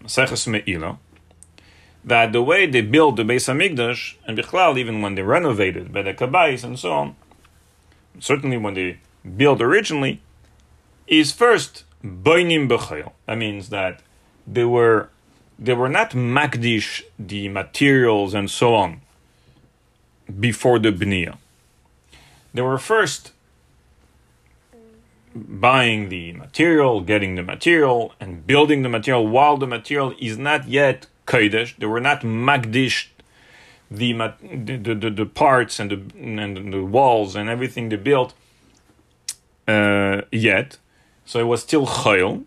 Maseches 0.03 0.47
Me'ila, 0.47 0.99
that 2.07 2.31
the 2.31 2.41
way 2.41 2.65
they 2.65 2.79
built 2.79 3.17
the 3.17 3.23
Beis 3.23 3.47
Hamikdash, 3.51 4.15
and 4.25 4.37
Bichlal, 4.37 4.77
even 4.77 5.01
when 5.01 5.15
they 5.15 5.21
renovated 5.21 5.91
by 5.91 6.03
the 6.03 6.13
Kabais 6.13 6.63
and 6.63 6.79
so 6.79 6.93
on, 6.93 7.15
certainly 8.19 8.55
when 8.55 8.75
they 8.75 8.99
built 9.35 9.61
originally, 9.61 10.21
is 11.05 11.33
first 11.33 11.83
Bainim 12.01 12.69
B'chayil. 12.69 13.11
That 13.25 13.37
means 13.37 13.69
that 13.69 14.01
they 14.47 14.63
were 14.63 15.09
they 15.59 15.73
were 15.73 15.89
not 15.89 16.11
makdish 16.11 17.03
the 17.19 17.49
materials 17.49 18.33
and 18.33 18.49
so 18.49 18.75
on 18.75 19.01
before 20.39 20.79
the 20.79 20.91
bnia. 20.91 21.37
They 22.53 22.61
were 22.61 22.77
first 22.77 23.31
buying 25.35 26.09
the 26.09 26.33
material, 26.33 27.01
getting 27.01 27.35
the 27.35 27.43
material, 27.43 28.13
and 28.19 28.45
building 28.45 28.83
the 28.83 28.89
material 28.89 29.27
while 29.27 29.57
the 29.57 29.67
material 29.67 30.13
is 30.19 30.37
not 30.37 30.67
yet 30.67 31.07
kodesh. 31.27 31.77
They 31.77 31.85
were 31.85 31.99
not 31.99 32.21
magdish 32.21 33.07
the, 33.91 34.13
the, 34.41 34.95
the, 34.95 35.09
the, 35.09 35.25
parts 35.25 35.79
and 35.79 35.91
the, 35.91 36.41
and 36.41 36.73
the 36.73 36.83
walls 36.83 37.35
and 37.35 37.49
everything 37.49 37.89
they 37.89 37.95
built 37.97 38.33
uh, 39.67 40.21
yet. 40.31 40.77
So 41.25 41.39
it 41.39 41.43
was 41.43 41.61
still 41.61 41.85
chayil. 41.85 42.45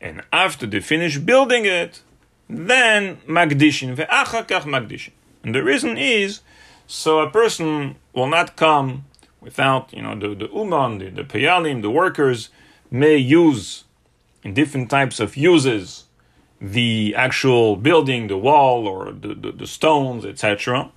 And 0.00 0.22
after 0.32 0.66
they 0.66 0.80
finish 0.80 1.18
building 1.18 1.64
it, 1.66 2.02
then 2.48 3.18
magdishin 3.28 3.96
ve'achakach 3.96 4.62
magdishin. 4.62 5.12
And 5.44 5.54
the 5.54 5.62
reason 5.62 5.96
is 5.96 6.40
so 6.86 7.20
a 7.20 7.30
person 7.30 7.96
will 8.12 8.26
not 8.26 8.56
come 8.56 9.04
without, 9.40 9.92
you 9.92 10.02
know, 10.02 10.18
the, 10.18 10.34
the 10.34 10.48
uman, 10.52 10.98
the, 10.98 11.10
the 11.10 11.22
payalim, 11.22 11.82
the 11.82 11.90
workers 11.90 12.48
may 12.90 13.16
use 13.16 13.84
in 14.42 14.54
different 14.54 14.90
types 14.90 15.20
of 15.20 15.36
uses 15.36 16.04
the 16.60 17.14
actual 17.16 17.76
building, 17.76 18.26
the 18.26 18.36
wall 18.36 18.86
or 18.86 19.12
the, 19.12 19.34
the, 19.34 19.52
the 19.52 19.66
stones, 19.66 20.24
etc. 20.24 20.90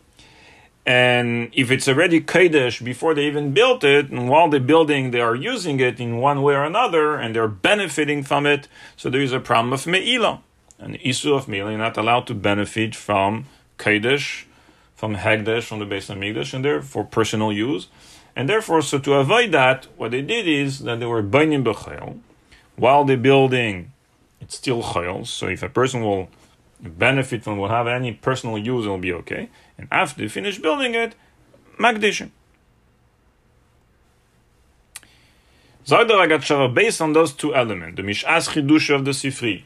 And 0.86 1.50
if 1.53 1.72
it's 1.72 1.88
already 1.88 2.20
Kadesh 2.20 2.82
before 2.82 3.13
they 3.13 3.25
even 3.25 3.53
built 3.53 3.84
it, 3.86 4.10
and 4.10 4.27
while 4.27 4.50
they're 4.50 4.60
building, 4.60 5.12
they 5.12 5.22
are 5.22 5.36
using 5.36 5.79
it 5.79 6.00
in 6.00 6.17
one 6.17 6.41
way 6.41 6.55
or 6.55 6.63
another, 6.63 7.15
and 7.15 7.34
they're 7.34 7.48
benefiting 7.48 8.24
from 8.24 8.46
it, 8.46 8.67
so 8.98 9.10
there 9.10 9.22
is 9.22 9.32
a 9.32 9.39
problem 9.39 9.72
of 9.72 9.86
Me'ilah. 9.86 10.41
And 10.79 10.98
issue 11.01 11.34
of 11.34 11.48
Me'ilah, 11.48 11.70
you're 11.70 11.77
not 11.77 11.96
allowed 11.96 12.27
to 12.27 12.34
benefit 12.34 12.96
from 12.96 13.46
Kadesh, 13.77 14.46
from 14.93 15.15
Hagdash, 15.15 15.63
from 15.63 15.79
the 15.79 15.86
Beis 15.86 16.13
Hamikdash, 16.13 16.53
and 16.53 16.65
therefore 16.65 17.05
personal 17.05 17.53
use. 17.53 17.88
And 18.36 18.50
therefore, 18.50 18.82
so 18.82 19.00
to 19.00 19.13
avoid 19.13 19.53
that, 19.53 19.88
what 19.96 20.12
they 20.12 20.22
did 20.22 20.48
is 20.48 20.79
that 20.79 21.00
they 21.00 21.05
were 21.05 21.24
Bainim 21.24 21.63
B'chayel. 21.63 22.20
While 22.75 23.05
they're 23.05 23.15
building, 23.15 23.93
it's 24.44 24.56
still 24.56 24.84
Chayel, 24.84 25.26
so 25.26 25.48
if 25.48 25.64
a 25.64 25.70
person 25.70 26.02
will 26.02 26.30
benefit 26.80 27.44
from 27.44 27.58
will 27.58 27.70
have 27.70 27.88
any 27.88 28.12
personal 28.12 28.58
use, 28.58 28.86
it'll 28.86 28.98
be 28.98 29.14
okay. 29.14 29.50
And 29.78 29.88
after 29.92 30.22
they 30.22 30.28
finish 30.28 30.60
building 30.60 30.94
it, 30.96 31.16
Magdishim. 31.80 32.30
Zayda 35.86 36.12
Ragat 36.12 36.74
based 36.74 37.02
on 37.02 37.14
those 37.14 37.34
two 37.34 37.56
elements, 37.56 37.96
the 37.98 38.04
Mish'as 38.04 38.50
Chidush 38.50 38.94
of 38.94 39.06
the 39.06 39.12
Sifri, 39.12 39.64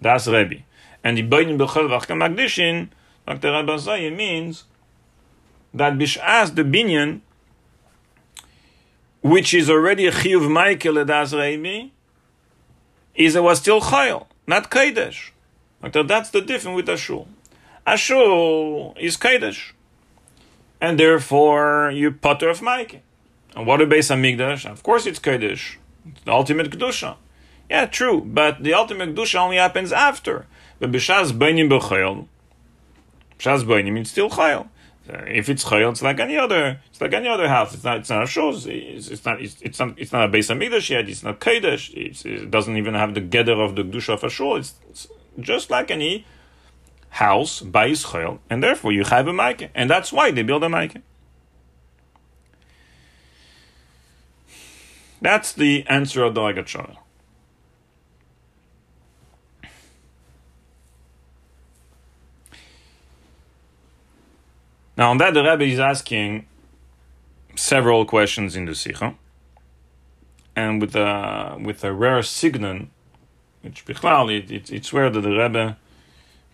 that's 0.00 0.26
Rebbe, 0.26 0.62
and 1.04 1.18
the 1.18 1.22
Bainim 1.22 1.58
Bechel 1.58 1.88
Vachka 1.88 2.14
Magdishin, 2.16 2.88
Dr. 3.26 3.52
Rabbi 3.52 3.72
Zayim 3.74 4.16
means 4.16 4.64
that 5.74 5.94
Bish'as 5.94 6.54
the 6.54 6.62
Binyan, 6.62 7.20
which 9.20 9.54
is 9.54 9.70
already 9.70 10.06
a 10.06 10.12
Chiyuv 10.12 10.50
Michael 10.50 11.04
Das 11.04 11.32
Rebbe, 11.32 11.91
is 13.14 13.36
it 13.36 13.42
was 13.42 13.58
still 13.58 13.80
Chayil, 13.80 14.26
not 14.46 14.70
Kodesh. 14.70 15.30
That's 15.80 16.30
the 16.30 16.40
difference 16.40 16.76
with 16.76 16.86
Ashul. 16.86 17.26
Ashul 17.86 18.96
is 18.98 19.16
Kodesh. 19.16 19.72
And 20.80 20.98
therefore, 20.98 21.90
you 21.94 22.12
potter 22.12 22.48
of 22.48 22.62
Mike. 22.62 23.02
And 23.54 23.66
what 23.66 23.80
about 23.80 23.98
Hamikdash? 23.98 24.64
Of 24.70 24.82
course, 24.82 25.06
it's 25.06 25.18
Kodesh. 25.18 25.76
It's 26.06 26.22
the 26.24 26.32
ultimate 26.32 26.70
Kedusha. 26.70 27.16
Yeah, 27.70 27.86
true, 27.86 28.20
but 28.20 28.62
the 28.62 28.74
ultimate 28.74 29.14
Kedusha 29.14 29.38
only 29.38 29.56
happens 29.56 29.92
after. 29.92 30.46
But 30.78 30.90
B'Shaz 30.90 31.32
Bainim 31.32 31.68
B'Chayel, 31.68 32.26
B'Shaz 33.38 33.64
Bainim, 33.64 33.98
it's 33.98 34.10
still 34.10 34.30
Chayel. 34.30 34.68
If 35.12 35.48
it's 35.48 35.64
chayil, 35.64 35.90
it's 35.90 36.02
like 36.02 36.20
any 36.20 36.36
other. 36.36 36.80
It's 36.90 37.00
like 37.00 37.12
any 37.12 37.28
other 37.28 37.48
house. 37.48 37.74
It's 37.74 37.84
not. 37.84 37.98
It's 37.98 38.10
not 38.10 38.22
a 38.22 38.26
shul. 38.26 38.54
It's, 38.54 39.08
it's, 39.08 39.24
not. 39.24 39.40
It's, 39.40 39.60
it's 39.60 39.78
not. 39.78 39.98
It's 39.98 40.12
not 40.12 40.28
a 40.28 40.32
Beis 40.32 40.54
Hamikdash 40.54 40.90
yet. 40.90 41.08
It's 41.08 41.22
not 41.22 41.40
kodesh. 41.40 41.92
it 41.94 42.50
doesn't 42.50 42.76
even 42.76 42.94
have 42.94 43.14
the 43.14 43.20
gather 43.20 43.60
of 43.60 43.76
the 43.76 43.82
kedusha 43.82 44.14
of 44.14 44.24
a 44.24 44.30
shul. 44.30 44.56
It's, 44.56 44.74
it's 44.90 45.08
just 45.40 45.70
like 45.70 45.90
any 45.90 46.26
house 47.10 47.60
by 47.60 47.86
Israel, 47.86 48.40
and 48.48 48.62
therefore 48.62 48.92
you 48.92 49.04
have 49.04 49.28
a 49.28 49.32
mic, 49.32 49.70
and 49.74 49.90
that's 49.90 50.12
why 50.12 50.30
they 50.30 50.42
build 50.42 50.64
a 50.64 50.68
mic. 50.68 51.02
That's 55.20 55.52
the 55.52 55.84
answer 55.88 56.24
of 56.24 56.34
the 56.34 56.40
Lagat 56.40 56.96
Now, 64.96 65.10
on 65.10 65.18
that, 65.18 65.34
the 65.34 65.42
Rebbe 65.42 65.64
is 65.64 65.78
asking 65.78 66.46
several 67.54 68.04
questions 68.04 68.56
in 68.56 68.66
the 68.66 68.74
Sikha, 68.74 69.14
and 70.54 70.80
with 70.80 70.94
a 70.94 71.58
with 71.60 71.82
a 71.84 71.92
rare 71.92 72.22
signon 72.22 72.90
which 73.62 73.84
Bichlal, 73.86 74.36
it, 74.36 74.50
it, 74.50 74.70
it's 74.70 74.92
where 74.92 75.08
that 75.08 75.20
the 75.20 75.30
Rebbe 75.30 75.76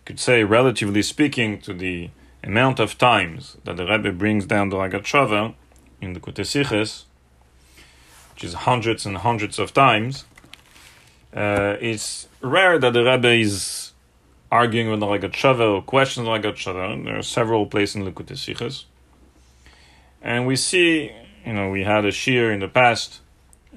could 0.05 0.19
say, 0.19 0.43
relatively 0.43 1.01
speaking, 1.01 1.59
to 1.61 1.73
the 1.73 2.09
amount 2.43 2.79
of 2.79 2.97
times 2.97 3.57
that 3.65 3.77
the 3.77 3.85
Rebbe 3.85 4.11
brings 4.11 4.45
down 4.45 4.69
the 4.69 4.77
Lagat 4.77 5.55
in 6.01 6.13
the 6.13 6.19
Kutesiches, 6.19 7.03
which 8.33 8.43
is 8.43 8.53
hundreds 8.53 9.05
and 9.05 9.17
hundreds 9.17 9.59
of 9.59 9.73
times, 9.73 10.25
uh, 11.35 11.75
it's 11.81 12.27
rare 12.41 12.79
that 12.79 12.93
the 12.93 13.03
Rebbe 13.03 13.33
is 13.33 13.88
arguing 14.51 14.89
with 14.89 14.99
the 14.99 15.05
Lagat 15.05 15.59
or 15.59 15.81
questions 15.81 16.25
the 16.25 16.31
Lagat 16.31 17.03
There 17.05 17.17
are 17.17 17.23
several 17.23 17.65
places 17.65 17.97
in 17.97 18.05
the 18.05 18.11
Kutesiches. 18.11 18.85
And 20.21 20.45
we 20.45 20.55
see, 20.55 21.11
you 21.45 21.53
know, 21.53 21.69
we 21.69 21.83
had 21.83 22.05
a 22.05 22.11
shir 22.11 22.51
in 22.51 22.59
the 22.59 22.67
past 22.67 23.21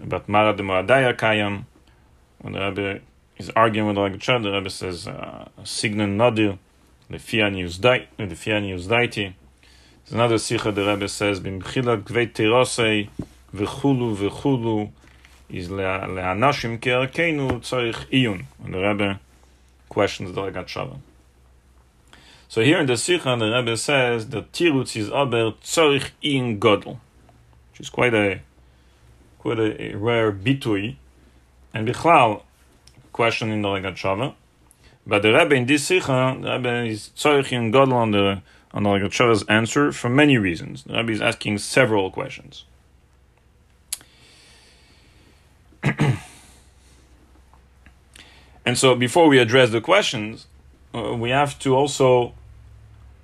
about 0.01 0.29
Mara 0.29 0.57
de 0.57 0.63
Moradaya 0.63 1.17
Kayam, 1.17 1.65
when 2.39 2.55
the 2.55 2.61
Rebbe 2.61 3.01
he's 3.35 3.51
arguing 3.51 3.87
with 3.87 3.97
the 3.97 4.01
like 4.01 4.43
the 4.43 4.53
Rebbe 4.53 4.71
says 4.71 5.07
uh, 5.07 5.49
Signan 5.65 6.17
Nadir, 6.17 6.59
the 7.09 7.19
Fiani 7.19 7.65
Uzdaiti. 7.65 9.35
There's 10.05 10.13
another 10.13 10.39
Sikha 10.39 10.73
the 10.73 10.85
Rebbe 10.85 11.09
says 11.09 11.41
Bimchila 11.41 12.03
Gvei 12.03 12.33
Terosei 12.33 13.09
V'chulu 13.55 14.17
V'chulu 14.17 14.91
is 15.49 15.69
le'anashim 15.69 16.81
ke'arkeinu 16.81 17.61
tzarich 17.61 18.09
iyun. 18.11 18.45
And 18.65 18.75
the 18.75 18.79
Rebbe 18.79 19.21
questions 19.92 20.35
the 20.35 20.40
Lagat 20.40 20.98
So 22.48 22.62
here 22.62 22.81
in 22.81 22.87
the 22.87 22.96
Sikha, 22.96 23.37
the 23.38 23.50
Rebbe 23.50 23.76
says 23.76 24.31
that 24.31 24.50
Tirutz 24.52 24.96
is 24.96 25.11
aber 25.11 25.52
tzarich 25.62 26.11
in 26.22 26.59
godel, 26.59 26.98
which 27.70 27.81
is 27.81 27.90
quite 27.90 28.14
a 28.14 28.40
quite 29.38 29.59
a, 29.59 29.94
rare 29.94 30.33
bitui. 30.33 30.96
And 31.74 31.87
Bichlal, 31.88 32.42
question 33.12 33.50
in 33.50 33.62
the 33.62 33.68
Rogatchover. 33.68 34.35
But 35.07 35.22
the 35.22 35.33
Rebbe 35.33 35.55
in 35.55 35.66
this 35.66 35.85
Sikha, 35.85 36.38
the 36.40 36.52
Rebbe 36.52 36.85
is 36.85 37.11
tzorich 37.16 37.52
in 37.52 37.70
Godel 37.72 37.92
on 37.92 38.11
the 38.12 38.42
on 38.74 38.85
the 38.85 39.44
answer 39.48 39.92
for 39.92 40.09
many 40.09 40.38
reasons. 40.38 40.85
The 40.85 40.94
Rebbe 40.94 41.12
is 41.12 41.20
asking 41.20 41.59
several 41.59 42.11
questions. 42.11 42.64
and 48.64 48.79
so, 48.79 48.94
before 48.94 49.29
we 49.29 49.38
address 49.38 49.70
the 49.70 49.81
questions, 49.81 50.46
uh, 50.94 51.14
we 51.14 51.31
have 51.31 51.59
to 51.61 51.75
also 51.75 52.35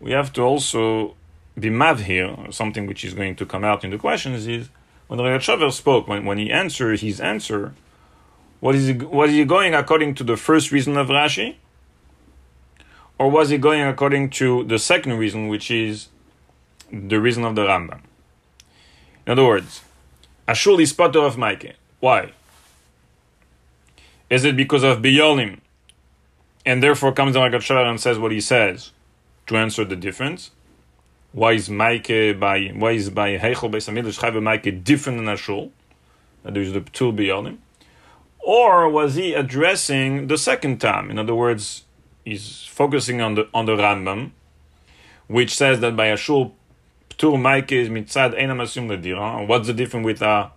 we 0.01 0.13
have 0.13 0.33
to 0.35 0.43
also 0.43 1.15
be 1.59 1.71
mav 1.71 2.01
here. 2.01 2.37
Something 2.51 2.87
which 2.87 3.05
is 3.05 3.15
going 3.15 3.37
to 3.37 3.47
come 3.47 3.65
out 3.65 3.85
in 3.85 3.91
the 3.91 3.99
questions 3.99 4.47
is 4.47 4.69
when 5.07 5.19
the 5.19 5.23
Legat 5.23 5.73
spoke 5.73 6.09
when 6.09 6.25
when 6.25 6.39
he 6.39 6.51
answered 6.51 7.01
his 7.01 7.21
answer 7.21 7.75
what 8.61 8.75
is 8.75 8.89
he, 8.89 8.93
was 8.95 9.31
he 9.31 9.45
going 9.45 9.75
according 9.75 10.15
to 10.17 10.25
the 10.25 10.37
first 10.37 10.73
reason 10.73 10.97
of 10.97 11.09
Rashi? 11.09 11.57
Or 13.19 13.31
was 13.31 13.51
he 13.51 13.59
going 13.59 13.83
according 13.83 14.31
to 14.31 14.65
the 14.65 14.79
second 14.79 15.19
reason, 15.19 15.49
which 15.49 15.71
is 15.71 16.09
the 16.93 17.21
reason 17.21 17.45
of 17.45 17.55
the 17.55 17.67
Rambam? 17.67 18.01
In 19.27 19.33
other 19.33 19.45
words, 19.45 19.83
Ashul 20.47 20.81
is 20.81 20.93
potter 20.93 21.21
of 21.21 21.37
Maike. 21.37 21.75
Why? 22.01 22.33
Is 24.31 24.45
it 24.45 24.57
because 24.57 24.83
of 24.83 24.99
Biyolim, 24.99 25.61
and 26.67 26.83
therefore 26.83 27.13
comes 27.13 27.33
the 27.33 27.41
Magat 27.41 27.89
and 27.89 27.99
says 28.01 28.19
what 28.19 28.31
he 28.31 28.41
says 28.41 28.93
to 29.47 29.57
answer 29.57 29.85
the 29.85 29.97
difference? 29.97 30.51
Why 31.33 31.53
is 31.53 31.69
Maike 31.69 32.39
by 32.39 32.69
why 32.69 32.93
is 32.93 33.09
by 33.11 33.39
Heichel 33.39 33.71
by 33.71 33.79
Samidish 33.79 34.19
Chayv 34.19 34.35
Maike 34.35 34.85
different 34.85 35.19
than 35.19 35.35
Ashul? 35.35 35.71
that 36.43 36.55
There's 36.55 36.73
the 36.73 36.81
two 36.81 37.13
Biyolim. 37.13 37.59
Or 38.41 38.89
was 38.89 39.15
he 39.15 39.35
addressing 39.35 40.27
the 40.27 40.39
second 40.39 40.79
time? 40.81 41.11
In 41.11 41.19
other 41.19 41.35
words, 41.35 41.85
he's 42.25 42.65
focusing 42.65 43.21
on 43.21 43.35
the 43.35 43.49
on 43.55 43.67
the 43.67 43.77
Rambam, 43.77 44.33
which 45.27 45.55
says 45.55 45.81
that 45.81 45.97
by 45.97 46.07
a 46.07 46.17
shul 46.17 46.55
ptur 47.11 47.37
maike 47.37 47.73
is 47.73 47.89
mitzad 47.89 48.39
enam 48.39 48.61
asum 48.61 48.89
ledira. 48.89 49.47
What's 49.47 49.67
the 49.67 49.75
difference 49.75 50.05
with 50.05 50.23
a 50.23 50.51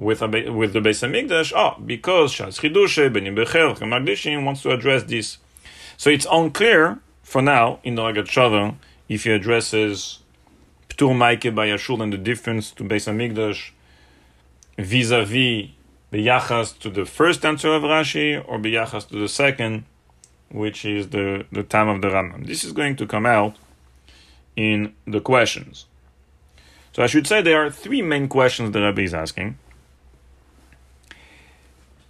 with 0.00 0.22
a 0.22 0.50
with 0.50 0.72
the 0.72 0.80
Beis 0.80 1.06
Hamikdash? 1.06 1.52
Oh, 1.54 1.80
because 1.80 2.34
Shas 2.34 2.58
Chidushe 2.58 3.12
Benim 3.12 3.36
Becher 3.36 3.74
Magdishim 3.74 4.44
wants 4.44 4.62
to 4.62 4.72
address 4.72 5.04
this. 5.04 5.38
So 5.96 6.10
it's 6.10 6.26
unclear 6.30 6.98
for 7.22 7.42
now 7.42 7.78
in 7.84 7.94
the 7.94 8.02
Rogatchover 8.02 8.74
if 9.08 9.24
he 9.24 9.30
addresses 9.30 10.20
ptur 10.88 11.14
maike 11.14 11.54
by 11.54 11.66
a 11.66 11.78
shul 11.78 12.02
and 12.02 12.12
the 12.12 12.18
difference 12.18 12.70
to 12.72 12.82
Beis 12.82 13.06
Hamikdash 13.06 13.70
vis-a-vis 14.78 15.68
biyachas 16.10 16.78
to 16.78 16.88
the 16.90 17.04
first 17.04 17.44
answer 17.44 17.72
of 17.74 17.82
Rashi 17.82 18.42
or 18.48 18.58
biyachas 18.58 19.06
to 19.08 19.18
the 19.18 19.28
second, 19.28 19.84
which 20.50 20.84
is 20.84 21.10
the, 21.10 21.44
the 21.52 21.62
time 21.62 21.88
of 21.88 22.00
the 22.00 22.08
Rambam. 22.08 22.46
This 22.46 22.64
is 22.64 22.72
going 22.72 22.96
to 22.96 23.06
come 23.06 23.26
out 23.26 23.56
in 24.56 24.94
the 25.06 25.20
questions. 25.20 25.86
So 26.92 27.02
I 27.02 27.06
should 27.06 27.26
say 27.26 27.42
there 27.42 27.64
are 27.64 27.70
three 27.70 28.02
main 28.02 28.28
questions 28.28 28.72
the 28.72 28.80
Rabbi 28.80 29.02
is 29.02 29.14
asking. 29.14 29.58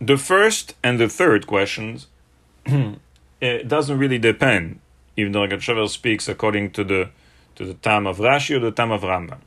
The 0.01 0.17
first 0.17 0.75
and 0.83 0.99
the 0.99 1.09
third 1.09 1.47
questions 1.47 2.07
eh, 2.67 2.95
it 3.41 3.69
doesn't 3.69 3.99
really 3.99 4.19
depend 4.19 4.81
if 5.17 5.31
the 5.31 5.39
Ragat 5.39 5.89
speaks 5.91 6.27
according 6.27 6.71
to 6.73 6.85
the 6.85 7.11
to 7.57 7.67
the 7.67 7.75
time 7.75 8.07
of 8.07 8.17
Rashi 8.17 8.57
or 8.57 8.61
the 8.61 8.71
time 8.71 8.91
of 8.91 9.03
Rambam. 9.03 9.41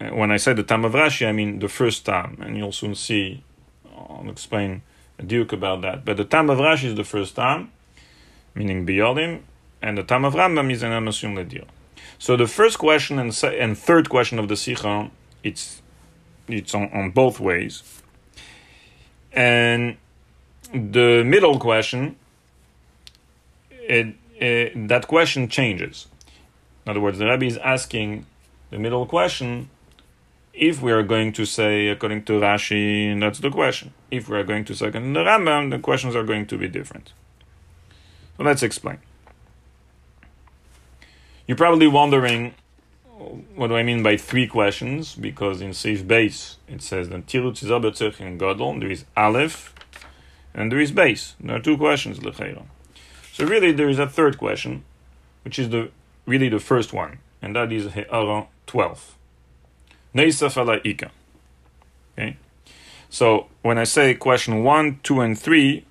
Eh, 0.00 0.10
when 0.10 0.30
I 0.30 0.36
say 0.36 0.52
the 0.52 0.62
time 0.62 0.84
of 0.84 0.92
Rashi, 0.92 1.26
I 1.26 1.32
mean 1.32 1.58
the 1.58 1.68
first 1.68 2.06
time, 2.06 2.38
and 2.40 2.56
you'll 2.56 2.72
soon 2.72 2.94
see. 2.94 3.42
I'll 3.96 4.30
explain 4.30 4.82
a 5.18 5.24
duke 5.24 5.52
about 5.52 5.82
that. 5.82 6.04
But 6.04 6.16
the 6.16 6.24
time 6.24 6.50
of 6.50 6.58
Rashi 6.58 6.84
is 6.84 6.94
the 6.94 7.04
first 7.04 7.34
time, 7.34 7.72
meaning 8.54 8.86
Biyolim, 8.86 9.40
and 9.80 9.98
the 9.98 10.04
time 10.04 10.24
of 10.24 10.34
Rambam 10.34 10.70
is 10.70 10.84
an 10.84 10.92
Amasum 10.92 11.34
Ledir. 11.34 11.66
So 12.18 12.36
the 12.36 12.46
first 12.46 12.78
question 12.78 13.18
and, 13.18 13.36
and 13.42 13.76
third 13.76 14.08
question 14.08 14.38
of 14.38 14.46
the 14.46 14.56
Sikha, 14.56 15.10
it's 15.42 15.81
it's 16.48 16.74
on, 16.74 16.90
on 16.92 17.10
both 17.10 17.40
ways. 17.40 17.82
And 19.32 19.96
the 20.72 21.22
middle 21.24 21.58
question, 21.58 22.16
it, 23.70 24.14
it, 24.38 24.88
that 24.88 25.06
question 25.06 25.48
changes. 25.48 26.06
In 26.84 26.90
other 26.90 27.00
words, 27.00 27.18
the 27.18 27.26
Rabbi 27.26 27.46
is 27.46 27.58
asking 27.58 28.26
the 28.70 28.78
middle 28.78 29.06
question 29.06 29.70
if 30.52 30.82
we 30.82 30.92
are 30.92 31.02
going 31.02 31.32
to 31.32 31.44
say 31.44 31.88
according 31.88 32.24
to 32.24 32.34
Rashi, 32.34 33.18
that's 33.18 33.38
the 33.38 33.50
question. 33.50 33.94
If 34.10 34.28
we 34.28 34.36
are 34.36 34.44
going 34.44 34.64
to 34.66 34.74
say 34.74 34.88
according 34.88 35.14
to 35.14 35.20
the 35.20 35.24
Rambam, 35.24 35.70
the 35.70 35.78
questions 35.78 36.14
are 36.14 36.24
going 36.24 36.46
to 36.46 36.58
be 36.58 36.68
different. 36.68 37.12
So 38.36 38.44
let's 38.44 38.62
explain. 38.62 38.98
You're 41.46 41.56
probably 41.56 41.86
wondering 41.86 42.54
what 43.54 43.68
do 43.68 43.76
I 43.76 43.82
mean 43.82 44.02
by 44.02 44.16
three 44.16 44.46
questions? 44.46 45.14
Because 45.14 45.60
in 45.60 45.70
Seif 45.70 46.06
base 46.06 46.56
it 46.68 46.82
says 46.82 47.08
that 47.10 47.26
Tirutz 47.26 47.62
is 47.62 48.20
in 48.20 48.38
Gadol, 48.38 48.80
there 48.80 48.90
is 48.90 49.04
Aleph, 49.16 49.74
and 50.54 50.70
there 50.70 50.80
is 50.80 50.92
base. 50.92 51.34
There 51.40 51.56
are 51.56 51.60
two 51.60 51.76
questions, 51.76 52.18
Lechera. 52.18 52.64
So 53.32 53.44
really 53.46 53.72
there 53.72 53.88
is 53.88 53.98
a 53.98 54.06
third 54.06 54.38
question, 54.38 54.84
which 55.44 55.58
is 55.58 55.70
the 55.70 55.90
really 56.26 56.48
the 56.48 56.60
first 56.60 56.92
one, 56.92 57.18
and 57.40 57.56
that 57.56 57.72
is 57.72 57.92
He'ara 57.92 58.46
12. 58.66 59.16
Neisaf 60.14 60.80
ika. 60.84 61.10
Okay? 62.18 62.36
So 63.08 63.48
when 63.62 63.78
I 63.78 63.84
say 63.84 64.14
question 64.14 64.62
1, 64.62 65.00
2, 65.02 65.20
and 65.20 65.38
3, 65.38 65.84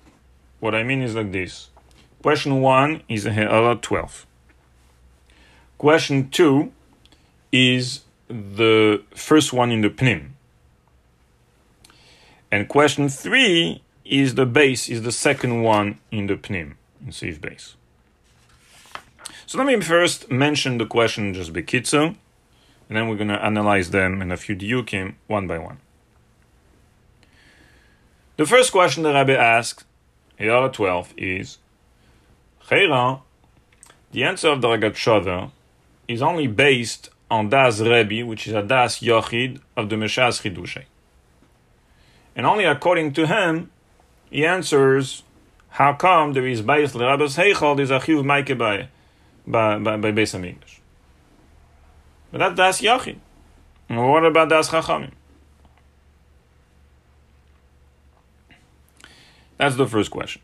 what 0.60 0.74
I 0.74 0.82
mean 0.82 1.02
is 1.02 1.14
like 1.14 1.32
this. 1.32 1.70
Question 2.22 2.60
1 2.60 3.02
is 3.08 3.24
He'ara 3.24 3.76
12. 3.76 4.26
Question 5.78 6.30
2 6.30 6.72
is 7.52 8.00
the 8.28 9.02
first 9.14 9.52
one 9.52 9.70
in 9.70 9.82
the 9.82 9.90
Pnim. 9.90 10.30
And 12.50 12.68
question 12.68 13.08
3 13.08 13.82
is 14.04 14.34
the 14.34 14.46
base, 14.46 14.88
is 14.88 15.02
the 15.02 15.12
second 15.12 15.62
one 15.62 15.98
in 16.10 16.26
the 16.26 16.34
Pnim, 16.34 16.74
in 17.00 17.12
Seif 17.12 17.40
base. 17.40 17.76
So 19.46 19.58
let 19.58 19.66
me 19.66 19.78
first 19.80 20.30
mention 20.30 20.78
the 20.78 20.86
question 20.86 21.34
just 21.34 21.52
bekitzo, 21.52 22.16
and 22.88 22.96
then 22.96 23.08
we're 23.08 23.16
going 23.16 23.28
to 23.28 23.44
analyze 23.44 23.90
them 23.90 24.22
in 24.22 24.32
a 24.32 24.36
few 24.36 24.56
diukim 24.56 25.14
one 25.26 25.46
by 25.46 25.58
one. 25.58 25.78
The 28.36 28.46
first 28.46 28.72
question 28.72 29.02
the 29.02 29.12
Rabbi 29.12 29.34
asked, 29.34 29.84
Hiyara 30.40 30.72
12, 30.72 31.14
is 31.16 31.58
Chayra, 32.66 33.20
the 34.12 34.24
answer 34.24 34.48
of 34.48 34.62
the 34.62 34.68
Ragat 34.68 35.50
is 36.08 36.22
only 36.22 36.46
based 36.46 37.10
on 37.32 37.48
Das 37.48 37.80
Rebbe, 37.80 38.26
which 38.26 38.46
is 38.46 38.52
a 38.52 38.62
Das 38.62 39.00
Yochid 39.00 39.58
of 39.74 39.88
the 39.88 39.96
Meshaz 39.96 40.42
Chidushay. 40.42 40.84
And 42.36 42.44
only 42.44 42.64
according 42.64 43.14
to 43.14 43.26
him, 43.26 43.70
he 44.30 44.44
answers 44.44 45.22
how 45.70 45.94
come 45.94 46.34
there 46.34 46.46
is 46.46 46.60
Beis 46.60 46.94
L'Rabbas 46.94 47.38
Heichal, 47.38 47.74
there's 47.74 47.90
a 47.90 47.98
Chiv 47.98 48.18
Maike 48.18 48.58
by, 48.58 48.88
by, 49.46 49.78
by, 49.78 49.96
by 49.96 50.12
Beis 50.12 50.38
HaMikdash. 50.38 50.80
But 52.30 52.38
that's 52.38 52.54
Das 52.54 52.80
Yachid. 52.82 53.16
What 53.88 54.26
about 54.26 54.50
Das 54.50 54.68
Chachamim? 54.68 55.12
That's 59.56 59.76
the 59.76 59.86
first 59.86 60.10
question. 60.10 60.42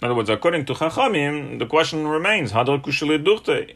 In 0.00 0.06
other 0.06 0.14
words, 0.14 0.30
according 0.30 0.64
to 0.66 0.74
Chachamim, 0.74 1.58
the 1.58 1.66
question 1.66 2.06
remains, 2.06 2.52
Hadar 2.52 2.80
Kushele 2.80 3.24
Durte. 3.24 3.74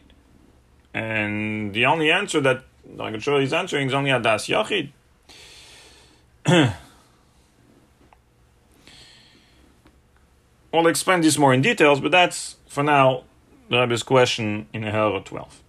And 0.97 1.73
the 1.75 1.85
only 1.85 2.09
answer 2.09 2.41
that 2.41 2.63
I 2.99 3.11
can 3.11 3.19
show 3.19 3.39
he's 3.39 3.53
answering 3.53 3.85
is 3.85 3.93
only 3.93 4.09
a 4.09 4.19
Das 4.19 4.47
Yachid. 4.47 4.89
I'll 10.73 10.87
explain 10.95 11.21
this 11.21 11.37
more 11.37 11.53
in 11.53 11.61
details, 11.61 11.99
but 11.99 12.09
that's, 12.09 12.55
for 12.67 12.81
now, 12.81 13.25
the 13.69 13.79
Rebbe's 13.79 14.01
question 14.01 14.65
in 14.73 14.81
Hera 14.81 15.21
12. 15.21 15.61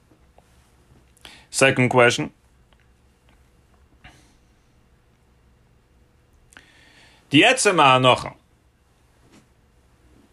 Second 1.51 1.91
question. 1.91 2.31
The 7.29 7.43
Etzema 7.43 8.01
Anocha 8.01 8.33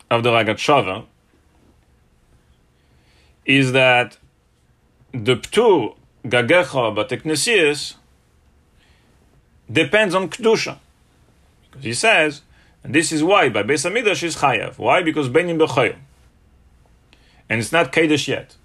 of 0.09 0.23
the 0.23 0.29
Rogatchover 0.29 1.03
is 3.45 3.73
that 3.73 4.17
the 5.23 5.37
Ptur 5.37 5.95
Gagecha 6.25 6.93
Bateknesias 6.93 7.95
depends 9.71 10.13
on 10.13 10.29
Kedusha. 10.29 10.77
Because 11.69 11.85
he 11.85 11.93
says, 11.93 12.41
and 12.83 12.93
this 12.93 13.11
is 13.11 13.23
why 13.23 13.49
by 13.49 13.63
Beis 13.63 13.89
Hamidrash 13.89 14.23
is 14.23 14.35
Chayav. 14.37 14.77
Why? 14.77 15.01
Because 15.01 15.29
Benim 15.29 15.57
Bechayim. 15.57 15.97
And 17.49 17.61
it's 17.61 17.71
not 17.71 17.91
Kedesh 17.93 18.27
yet. 18.27 18.55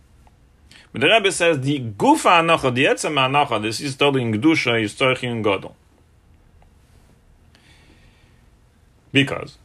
But 0.92 1.02
the 1.02 1.08
Rebbe 1.08 1.30
says 1.30 1.60
the 1.60 1.78
gufa 1.78 2.40
anacha, 2.40 2.74
the 2.74 2.86
etzem 2.86 3.14
anacha, 3.14 3.62
this 3.62 3.80
is 3.80 3.96
totally 3.96 4.22
in 4.22 4.32
Gdusha, 4.32 4.82
is 4.82 4.94
tzorchi 4.94 5.24
in 5.24 5.42
Godel. 5.42 5.74
Because 9.12 9.56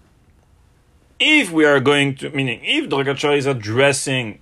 if 1.19 1.51
we 1.51 1.65
are 1.65 1.79
going 1.79 2.15
to, 2.15 2.29
meaning 2.29 2.59
if 2.63 2.89
the 2.89 3.31
is 3.31 3.45
addressing 3.47 4.39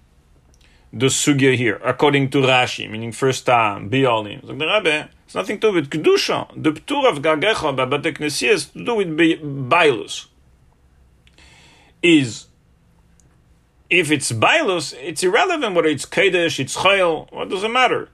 the 0.94 1.08
sugya 1.08 1.56
here, 1.58 1.82
according 1.84 2.30
to 2.30 2.38
Rashi, 2.38 2.90
meaning 2.90 3.12
first 3.12 3.48
time, 3.48 3.90
Biolim, 3.90 4.46
so 4.46 4.54
the 4.54 4.68
Rebbe, 4.68 5.10
it's 5.26 5.34
nothing 5.34 5.60
to 5.60 5.70
do 5.70 5.74
with 5.74 5.90
Kedusha. 5.90 6.48
The 6.56 6.72
Ptur 6.72 7.10
of 7.10 7.24
Gagecha 7.24 7.76
by 7.76 7.86
Bate 7.86 8.22
is 8.22 8.66
to 8.68 8.86
do 8.86 8.96
with 8.96 9.08
Bailus. 9.18 10.28
Is 12.04 12.48
if 13.90 14.12
it's 14.12 14.32
bailus, 14.32 14.94
it's 15.02 15.24
irrelevant 15.24 15.76
whether 15.76 15.88
it's 15.88 16.06
kedesh, 16.06 16.60
it's 16.60 16.76
chayil, 16.78 17.32
what 17.32 17.50
does 17.50 17.64
it 17.64 17.70
matter? 17.70 18.10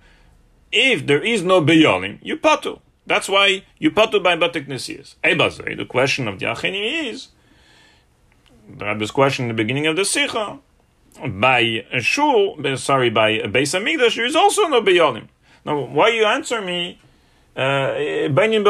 If 0.72 1.08
there 1.08 1.24
is 1.24 1.42
no 1.42 1.62
beyolim, 1.62 2.20
you 2.22 2.38
patu. 2.38 2.80
That's 3.08 3.28
why 3.28 3.64
you 3.80 3.90
patu 3.90 4.22
by 4.22 4.36
batik 4.36 4.68
nesias. 4.68 5.16
Ebazay, 5.24 5.76
the 5.76 5.86
question 5.86 6.28
of 6.28 6.40
the 6.40 6.46
achini 6.46 7.10
is, 7.10 7.30
the 8.70 8.86
Rabbi's 8.86 9.10
question 9.10 9.46
in 9.46 9.50
the 9.50 9.56
beginning 9.56 9.88
of 9.88 9.96
the 9.96 10.06
sikha, 10.06 10.60
by 11.28 11.86
a 11.92 12.00
shul, 12.00 12.58
sorry, 12.78 13.10
by 13.10 13.30
a 13.30 13.48
Beis 13.48 13.78
Hamikdash, 13.78 14.16
there 14.16 14.26
is 14.26 14.36
also 14.36 14.68
no 14.68 14.82
beyolim. 14.82 15.28
Now, 15.66 15.80
why 15.80 16.10
you 16.10 16.26
answer 16.26 16.62
me, 16.62 17.00
benyin 17.56 18.66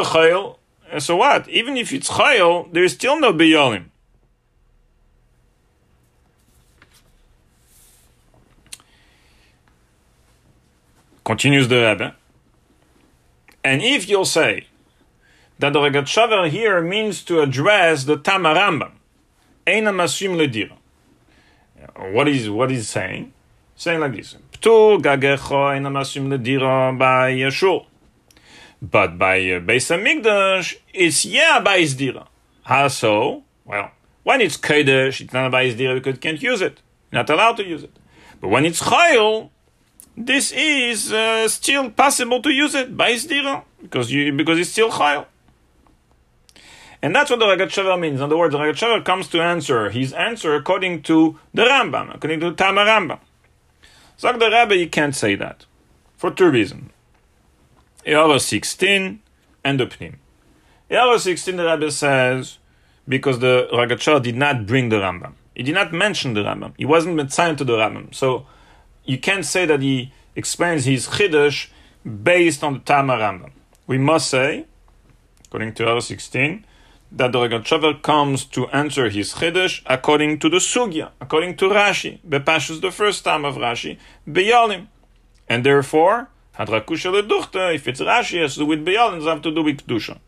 uh, 0.91 0.99
so 0.99 1.17
what? 1.17 1.47
Even 1.47 1.78
if 1.78 1.93
it's 1.93 2.10
chayil, 2.10 2.71
there 2.73 2.84
is 2.84 2.93
still 2.93 3.19
no 3.19 3.34
beyolim. 3.34 3.86
Continues 11.23 11.67
the 11.67 11.75
Rebbe. 11.75 12.15
And 13.63 13.84
if 13.84 14.10
you'll 14.10 14.25
say 14.25 14.65
that 15.60 15.73
the 15.73 15.80
Rogatchover 15.80 16.49
here 16.49 16.82
means 16.82 17.21
to 17.25 17.41
address 17.41 18.06
the 18.06 18.17
Tamarambam, 18.17 18.93
Eina 19.67 19.93
masim 19.93 20.36
ledira. 20.36 20.79
What 21.99 22.29
is 22.29 22.49
what 22.49 22.71
is 22.71 22.88
saying? 22.88 23.33
Saying 23.75 23.99
like 23.99 24.15
this: 24.15 24.38
Ptur 24.53 25.01
by 26.97 27.31
Yeshua. 27.33 27.85
But 28.81 29.17
by 29.17 29.39
uh, 29.39 29.59
Beis 29.59 29.89
Hamikdash, 29.91 30.77
it's 30.93 31.25
yeah 31.25 31.59
by 31.59 31.83
Dira. 31.83 32.27
How 32.63 32.88
so? 32.88 33.43
Well, 33.65 33.91
when 34.23 34.39
it's 34.39 34.55
Kodesh, 34.55 35.19
it's 35.19 35.33
not 35.33 35.51
by 35.51 35.69
Dira 35.71 35.95
because 35.95 36.13
you 36.13 36.19
can't 36.19 36.41
use 36.41 36.62
it. 36.62 36.81
Not 37.12 37.29
allowed 37.29 37.57
to 37.57 37.65
use 37.65 37.83
it. 37.83 37.91
But 38.39 38.47
when 38.47 38.65
it's 38.65 38.81
Chayil, 38.81 39.49
this 40.15 40.53
is 40.53 41.12
uh, 41.12 41.49
still 41.49 41.89
possible 41.89 42.41
to 42.41 42.49
use 42.49 42.75
it 42.75 42.95
by 42.95 43.17
Dira 43.17 43.65
because 43.81 44.09
you 44.09 44.31
because 44.31 44.57
it's 44.57 44.69
still 44.69 44.89
Chayil. 44.89 45.25
And 47.01 47.15
that's 47.15 47.29
what 47.29 47.39
the 47.39 47.45
Ragat 47.45 47.99
means. 47.99 48.19
In 48.19 48.23
other 48.23 48.38
words, 48.38 48.51
the 48.51 48.59
Ragat 48.59 49.05
comes 49.05 49.27
to 49.29 49.41
answer 49.41 49.89
his 49.89 50.12
answer 50.13 50.55
according 50.55 51.03
to 51.03 51.39
the 51.53 51.63
Rambam, 51.63 52.13
according 52.13 52.41
to 52.41 52.53
Tama 52.53 52.81
Rambam. 52.81 53.19
So 54.17 54.33
the 54.33 54.49
Rabbi, 54.51 54.75
you 54.75 54.89
can't 54.89 55.15
say 55.15 55.35
that 55.35 55.65
for 56.17 56.29
two 56.29 56.49
reasons. 56.49 56.91
Yara 58.05 58.39
16 58.39 59.21
and 59.63 59.79
the 59.79 59.85
Pnim. 59.85 60.15
Yara 60.89 61.17
16, 61.17 61.55
the 61.55 61.65
Rabbi 61.65 61.89
says, 61.89 62.57
because 63.07 63.39
the 63.39 63.69
Rogatchover 63.71 64.21
did 64.21 64.35
not 64.35 64.65
bring 64.65 64.89
the 64.89 64.97
Rambam. 64.97 65.33
He 65.55 65.63
did 65.63 65.75
not 65.75 65.93
mention 65.93 66.33
the 66.33 66.41
Rambam. 66.41 66.73
He 66.77 66.85
wasn't 66.85 67.19
assigned 67.19 67.57
to 67.59 67.63
the 67.63 67.77
Rambam. 67.77 68.13
So 68.13 68.45
you 69.05 69.17
can't 69.17 69.45
say 69.45 69.65
that 69.65 69.81
he 69.81 70.12
explains 70.35 70.85
his 70.85 71.07
Chiddush 71.07 71.69
based 72.23 72.63
on 72.63 72.73
the 72.73 72.79
Tama 72.79 73.13
Rambam. 73.13 73.51
We 73.88 73.97
must 73.97 74.29
say, 74.29 74.65
according 75.45 75.73
to 75.75 75.83
Yara 75.83 76.01
16, 76.01 76.65
that 77.12 77.32
the 77.32 77.39
Ragachover 77.39 78.02
comes 78.02 78.45
to 78.45 78.67
answer 78.67 79.10
his 79.10 79.34
Chiddush 79.34 79.82
according 79.86 80.39
to 80.39 80.50
the 80.50 80.58
Sugya, 80.58 81.12
according 81.19 81.56
to 81.58 81.65
Rashi. 81.69 82.19
Bepashus 82.28 82.82
the 82.82 82.91
first 82.91 83.24
time 83.24 83.45
of 83.45 83.56
Rashi, 83.56 83.98
Beyalim. 84.28 84.88
And 85.48 85.65
therefore, 85.65 86.30
Hadrakusha 86.58 87.22
leduchta, 87.22 87.74
if 87.74 87.88
it's 87.88 88.02
Rashi, 88.02 88.41
has 88.41 88.54
to 88.54 88.60
do 88.60 88.65
with 88.67 88.86
Bayal, 88.86 89.13
and 89.13 89.24
have 89.24 89.41
to 89.41 89.52
do 89.52 89.63
with 89.63 89.88
Kedusha. 89.88 90.19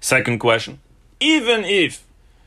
Second 0.00 0.38
question. 0.38 0.80
Even 1.20 1.64
if 1.64 2.04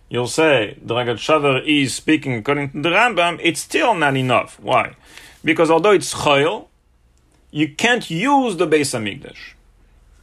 you'll 0.10 0.28
say 0.28 0.78
the 0.82 0.94
Rogatchover 0.94 1.66
is 1.66 1.96
speaking 1.96 2.36
according 2.36 2.72
to 2.72 2.82
the 2.82 2.90
Rambam, 2.90 3.40
it's 3.42 3.62
still 3.62 3.96
not 3.96 4.16
enough. 4.16 4.60
Why? 4.60 4.96
Because 5.44 5.72
although 5.72 5.92
it's 5.92 6.14
Chayil, 6.14 6.68
you 7.50 7.74
can't 7.76 8.10
use 8.10 8.58
the 8.58 8.68
Beis 8.68 8.94
Hamikdash. 8.94 9.56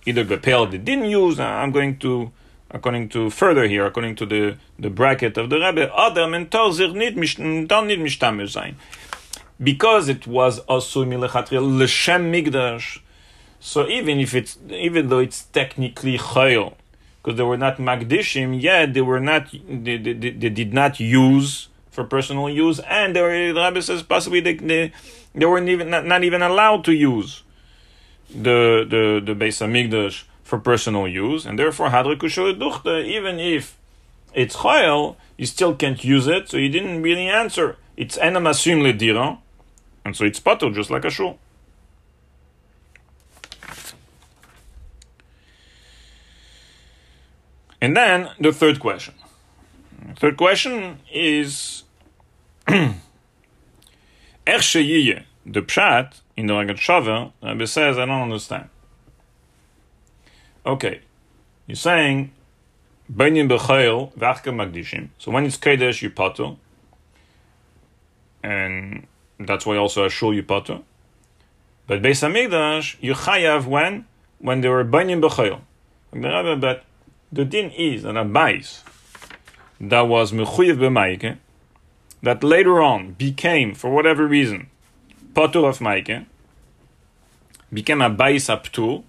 Either 0.09 0.25
Bepel 0.25 0.71
they 0.71 0.79
didn't 0.79 1.11
use, 1.11 1.39
uh, 1.39 1.45
I'm 1.45 1.71
going 1.71 1.99
to, 1.99 2.31
according 2.71 3.11
to 3.11 3.29
further 3.29 3.69
here, 3.69 3.85
according 3.85 4.17
to 4.17 4.27
the, 4.27 4.57
the 4.79 4.89
bracket 4.89 5.37
of 5.37 5.51
the 5.51 5.91
Adam 5.97 6.33
and 6.35 6.51
Tor 6.51 6.73
zir 6.73 6.89
nit 6.93 7.15
mishtamer 7.15 8.49
sein 8.49 8.77
because 9.63 10.09
it 10.09 10.27
was 10.27 10.61
also 10.61 11.05
milechatril 11.05 11.79
l'shem 11.79 12.33
migdash. 12.33 13.01
So 13.61 13.89
even 13.89 14.21
if 14.21 14.35
it's 14.35 14.57
even 14.71 15.09
though 15.09 15.19
it's 15.19 15.45
technically 15.45 16.17
chayil, 16.17 16.75
because 17.23 17.37
they 17.37 17.43
were 17.43 17.57
not 17.57 17.79
magdishim, 17.79 18.61
yet 18.61 18.95
they 18.95 19.01
were 19.01 19.21
not 19.21 19.51
they, 19.51 19.97
they, 19.97 20.13
they, 20.13 20.49
did 20.49 20.73
not 20.73 21.01
use 21.01 21.69
for 21.91 22.05
personal 22.05 22.49
use, 22.49 22.79
and 22.81 23.17
they 23.17 23.21
were, 23.21 23.53
the 23.53 23.61
rabbi 23.61 23.81
says 23.81 24.03
possibly 24.03 24.41
they, 24.41 24.55
they, 24.55 24.93
they 25.35 25.45
weren't 25.45 25.69
even 25.69 25.91
not, 25.91 26.07
not 26.07 26.23
even 26.23 26.43
allowed 26.43 26.85
to 26.85 26.93
use 26.93 27.43
the 28.31 28.87
the 28.89 29.23
the 29.25 29.35
Beis 29.35 29.61
Hamikdash 29.61 30.25
for 30.45 30.59
personal 30.59 31.07
use, 31.07 31.47
and 31.47 31.59
therefore 31.59 31.91
hadrikushol 31.91 33.05
even 33.05 33.39
if 33.39 33.77
it's 34.35 34.57
chayil, 34.57 35.17
you 35.37 35.47
still 35.47 35.75
can't 35.75 36.03
use 36.05 36.27
it. 36.27 36.49
So 36.49 36.57
you 36.57 36.69
didn't 36.69 37.03
really 37.03 37.29
answer. 37.29 37.77
It's 37.97 38.17
enamasum 38.17 38.83
ledira 38.83 39.39
and 40.09 40.17
so 40.17 40.25
it's 40.25 40.41
patur 40.41 40.75
just 40.75 40.89
like 40.91 41.05
a 41.05 41.11
shul. 41.11 41.39
And 47.81 47.95
then 47.95 48.31
the 48.41 48.53
third 48.53 48.81
question. 48.81 49.15
third 50.17 50.39
question 50.39 50.99
is 51.13 51.85
the 55.49 55.63
pshat 55.63 56.21
in 56.37 56.47
the 56.47 56.53
Rogatchover, 56.53 57.33
Rabbi 57.43 57.65
says, 57.65 57.99
I 57.99 58.05
don't 58.05 58.23
understand. 58.23 58.69
Okay, 60.67 61.01
you're 61.67 61.77
saying, 61.77 62.33
Beinin 63.13 63.49
b'chayil 63.49 64.13
v'achka 64.13 64.53
magdishim. 64.53 65.09
So 65.19 65.31
when 65.31 65.47
it's 65.47 65.57
Kedesh, 65.57 66.03
you 66.03 66.11
patur. 66.11 66.59
And 68.43 69.07
that's 69.41 69.65
why 69.65 69.77
also 69.77 70.05
I 70.05 70.09
show 70.09 70.31
you 70.31 70.43
potter. 70.43 70.81
But 71.87 72.03
Beis 72.03 72.21
Hamikdash, 72.23 72.97
you 73.01 73.15
chayav 73.15 73.67
when? 73.67 74.07
When 74.39 74.61
they 74.61 74.69
were 74.69 74.85
banyan 74.85 75.23
b'chayil. 75.23 75.61
But 76.13 76.85
the 77.33 77.45
din 77.45 77.71
is 77.71 78.03
that 78.03 78.17
a 78.17 78.25
that 79.81 80.01
was 80.03 80.33
mechuyev 80.33 80.77
b'maike, 80.77 81.39
that 82.23 82.45
later 82.45 82.83
on 82.83 83.13
became, 83.13 83.75
for 83.75 83.91
whatever 83.91 84.27
reason, 84.27 84.69
potter 85.39 85.65
of 85.65 85.79
maike, 85.79 86.27
became 87.73 88.03
a 88.03 88.11
bais 88.11 88.49
aptur, 88.55 89.05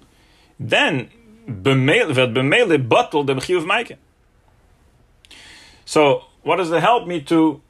then 0.59 1.09
werd 1.47 2.33
b'meile 2.35 2.77
bottle 2.87 3.23
the 3.23 3.33
mechuyev 3.33 3.65
maike. 3.65 3.97
So, 5.85 6.25
what 6.43 6.57
does 6.57 6.71
it 6.71 6.81
help 6.81 7.07
me 7.07 7.21
to 7.21 7.61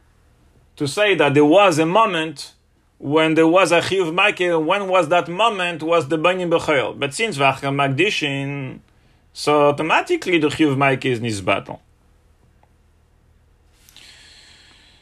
to 0.76 0.88
say 0.90 1.16
that 1.16 1.34
there 1.36 1.46
was 1.46 1.80
a 1.80 1.86
moment 1.86 2.54
when 2.98 3.36
there 3.36 3.48
was 3.48 3.72
a 3.72 3.80
chiyuv 3.80 4.14
maike, 4.14 4.66
when 4.66 4.90
was 4.90 5.08
that 5.08 5.30
moment 5.30 5.82
was 5.82 6.10
the 6.10 6.18
banyan 6.18 6.50
b'chayil. 6.50 7.00
But 7.00 7.14
since 7.14 7.38
v'achram 7.38 7.76
magdishin, 7.82 8.80
so 9.32 9.70
automatically 9.70 10.38
the 10.38 10.50
chiyuv 10.50 10.76
maike 10.76 11.06
is 11.06 11.22
nisbatel. 11.22 11.80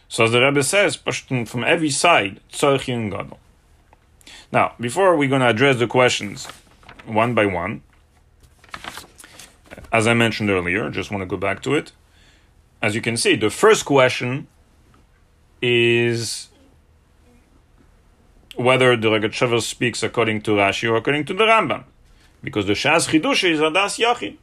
So 0.10 0.26
as 0.26 0.32
the 0.32 0.42
Rebbe 0.42 0.64
says, 0.64 0.96
from 0.96 1.64
every 1.64 1.90
side, 1.90 2.40
tzorich 2.52 2.88
yin 2.88 3.10
gadol. 3.10 3.40
Now, 4.52 4.76
before 4.80 5.16
we're 5.18 5.30
going 5.30 5.42
to 5.42 5.50
address 5.50 5.78
the 5.78 5.88
questions 5.88 6.48
one 7.06 7.34
by 7.34 7.46
one, 7.46 7.82
as 9.92 10.08
I 10.08 10.14
mentioned 10.14 10.50
earlier, 10.50 10.90
just 10.90 11.12
want 11.12 11.22
to 11.22 11.26
go 11.26 11.38
back 11.38 11.62
to 11.64 11.76
it. 11.76 11.92
As 12.82 12.96
you 12.96 13.02
can 13.02 13.18
see, 13.18 13.36
the 13.36 13.50
first 13.50 13.86
question 13.86 14.48
is 15.62 16.50
whether 18.56 18.96
the 18.96 19.08
Rogatchover 19.10 19.62
speaks 19.62 20.04
according 20.04 20.42
to 20.42 20.52
Rashi 20.52 20.90
or 20.90 20.96
according 20.96 21.26
to 21.26 21.34
the 21.34 21.46
Rambam, 21.46 21.84
because 22.44 22.66
the 22.66 22.74
Shas 22.74 23.10
Chidush 23.10 23.50
is 23.50 23.60
Adas 23.60 24.00
Yachid. 24.04 24.38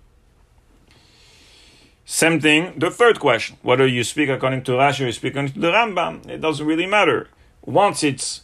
Same 2.04 2.40
thing, 2.40 2.78
the 2.78 2.90
third 2.90 3.18
question, 3.18 3.56
whether 3.62 3.86
you 3.86 4.04
speak 4.04 4.28
according 4.28 4.62
to 4.64 4.72
Rashi 4.72 5.02
or 5.02 5.06
you 5.06 5.12
speak 5.12 5.32
according 5.32 5.54
to 5.54 5.60
the 5.60 5.70
Rambam, 5.70 6.28
it 6.28 6.40
doesn't 6.40 6.66
really 6.66 6.86
matter. 6.86 7.28
Once 7.62 8.04
it's, 8.04 8.42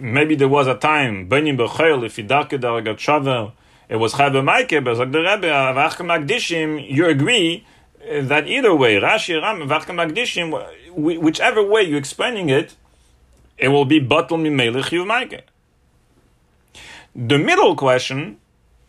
maybe 0.00 0.34
there 0.34 0.48
was 0.48 0.66
a 0.66 0.74
time, 0.74 1.28
Benim 1.28 1.56
Bechel, 1.56 2.04
if 2.04 2.16
Idarke 2.16 2.50
the 2.50 2.68
Rogatchover, 2.68 3.52
it 3.88 3.96
was 3.96 4.14
Chaybe 4.14 4.42
Maike, 4.42 4.82
but 4.84 4.98
like 4.98 5.12
the 5.12 5.20
Rebbe, 5.20 5.46
Avachka 5.46 6.04
Magdishim, 6.04 6.90
you 6.90 7.06
agree 7.06 7.64
eh, 8.04 8.20
that 8.22 8.46
either 8.46 8.74
way, 8.74 8.96
Rashi, 8.96 9.40
Ram, 9.40 9.68
Vachka 9.68 9.94
Magdishim, 9.94 10.50
whichever 10.94 11.62
way 11.62 11.82
you're 11.82 11.98
explaining 11.98 12.50
it, 12.50 12.74
it 13.56 13.68
will 13.68 13.84
be 13.84 14.00
Batal 14.00 14.38
Mimelech 14.38 14.90
Yuv 14.90 15.42
The 17.14 17.38
middle 17.38 17.74
question, 17.76 18.38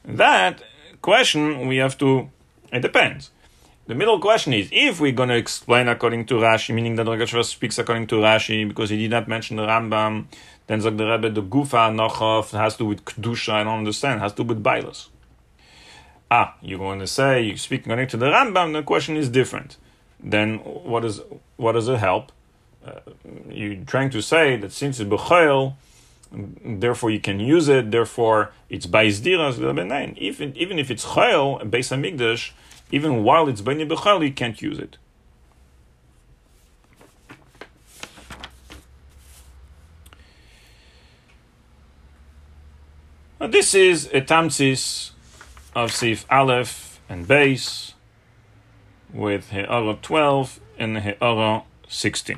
that 0.04 0.62
question 1.02 1.68
we 1.68 1.78
have 1.78 1.98
to, 2.00 2.30
it 2.72 2.82
depends. 2.82 3.32
The 3.90 3.96
middle 3.96 4.20
question 4.20 4.54
is 4.54 4.70
if 4.72 5.00
we're 5.00 5.14
going 5.14 5.30
to 5.30 5.36
explain 5.36 5.88
according 5.88 6.28
to 6.28 6.36
Rashi, 6.36 6.76
meaning 6.76 6.96
that 6.98 7.08
Rogatchover 7.08 7.44
speaks 7.44 7.80
according 7.80 8.06
to 8.10 8.18
Rashi 8.18 8.68
because 8.68 8.92
he 8.92 8.98
did 8.98 9.10
not 9.10 9.28
mention 9.28 9.58
the 9.58 9.64
Rambam, 9.66 10.26
then 10.68 10.80
Zog 10.80 10.96
the 10.96 11.08
Rebbe, 11.08 11.32
the 11.32 11.42
Gufa 11.42 11.90
Nochov 11.92 12.52
has 12.52 12.74
to 12.74 12.84
do 12.84 12.86
with 12.86 13.04
Kedusha, 13.04 13.52
I 13.52 13.64
don't 13.64 13.80
understand, 13.80 14.22
has 14.22 14.34
to 14.34 14.44
do 14.44 14.50
with 14.50 14.64
Bailos. 14.64 15.08
Ah, 16.30 16.56
you're 16.62 16.78
going 16.78 17.00
to 17.00 17.08
say 17.08 17.42
you 17.42 17.58
speak 17.58 17.88
according 17.88 18.10
to 18.10 18.18
the 18.18 18.28
Rambam. 18.28 18.74
The 18.74 18.84
question 18.84 19.18
is 19.18 19.28
different. 19.28 19.78
Then 20.20 20.60
what 20.60 21.04
is 21.04 21.22
what 21.58 21.72
does 21.72 21.88
it 21.88 21.98
help? 21.98 22.32
Uh, 22.86 23.00
you're 23.50 23.84
trying 23.86 24.12
to 24.12 24.22
say 24.22 24.56
that 24.58 24.72
since 24.72 25.00
it's 25.00 25.10
bechayel, 25.10 25.74
therefore 26.32 27.10
you 27.10 27.20
can 27.20 27.40
use 27.40 27.68
it. 27.68 27.90
Therefore 27.90 28.52
it's 28.70 28.86
baizdira. 28.86 30.16
Even 30.20 30.56
even 30.56 30.78
if 30.78 30.92
it's 30.92 31.06
chayel 31.06 31.68
based 31.72 31.92
on 31.92 32.04
migdash, 32.04 32.52
even 32.92 33.24
while 33.24 33.48
it's 33.48 33.62
bani 33.62 33.86
bechayel, 33.86 34.26
you 34.26 34.34
can't 34.34 34.62
use 34.62 34.80
it. 34.80 34.98
Now, 43.40 43.48
this 43.48 43.74
is 43.74 44.08
a 44.08 44.22
tamsis 44.22 45.12
of 45.74 45.92
Sif 45.92 46.26
Aleph 46.30 47.00
and 47.08 47.28
Base. 47.28 47.94
with 49.14 49.50
He'ara 49.50 49.98
12 50.02 50.60
and 50.78 51.00
He'ara 51.00 51.64
16. 51.88 52.38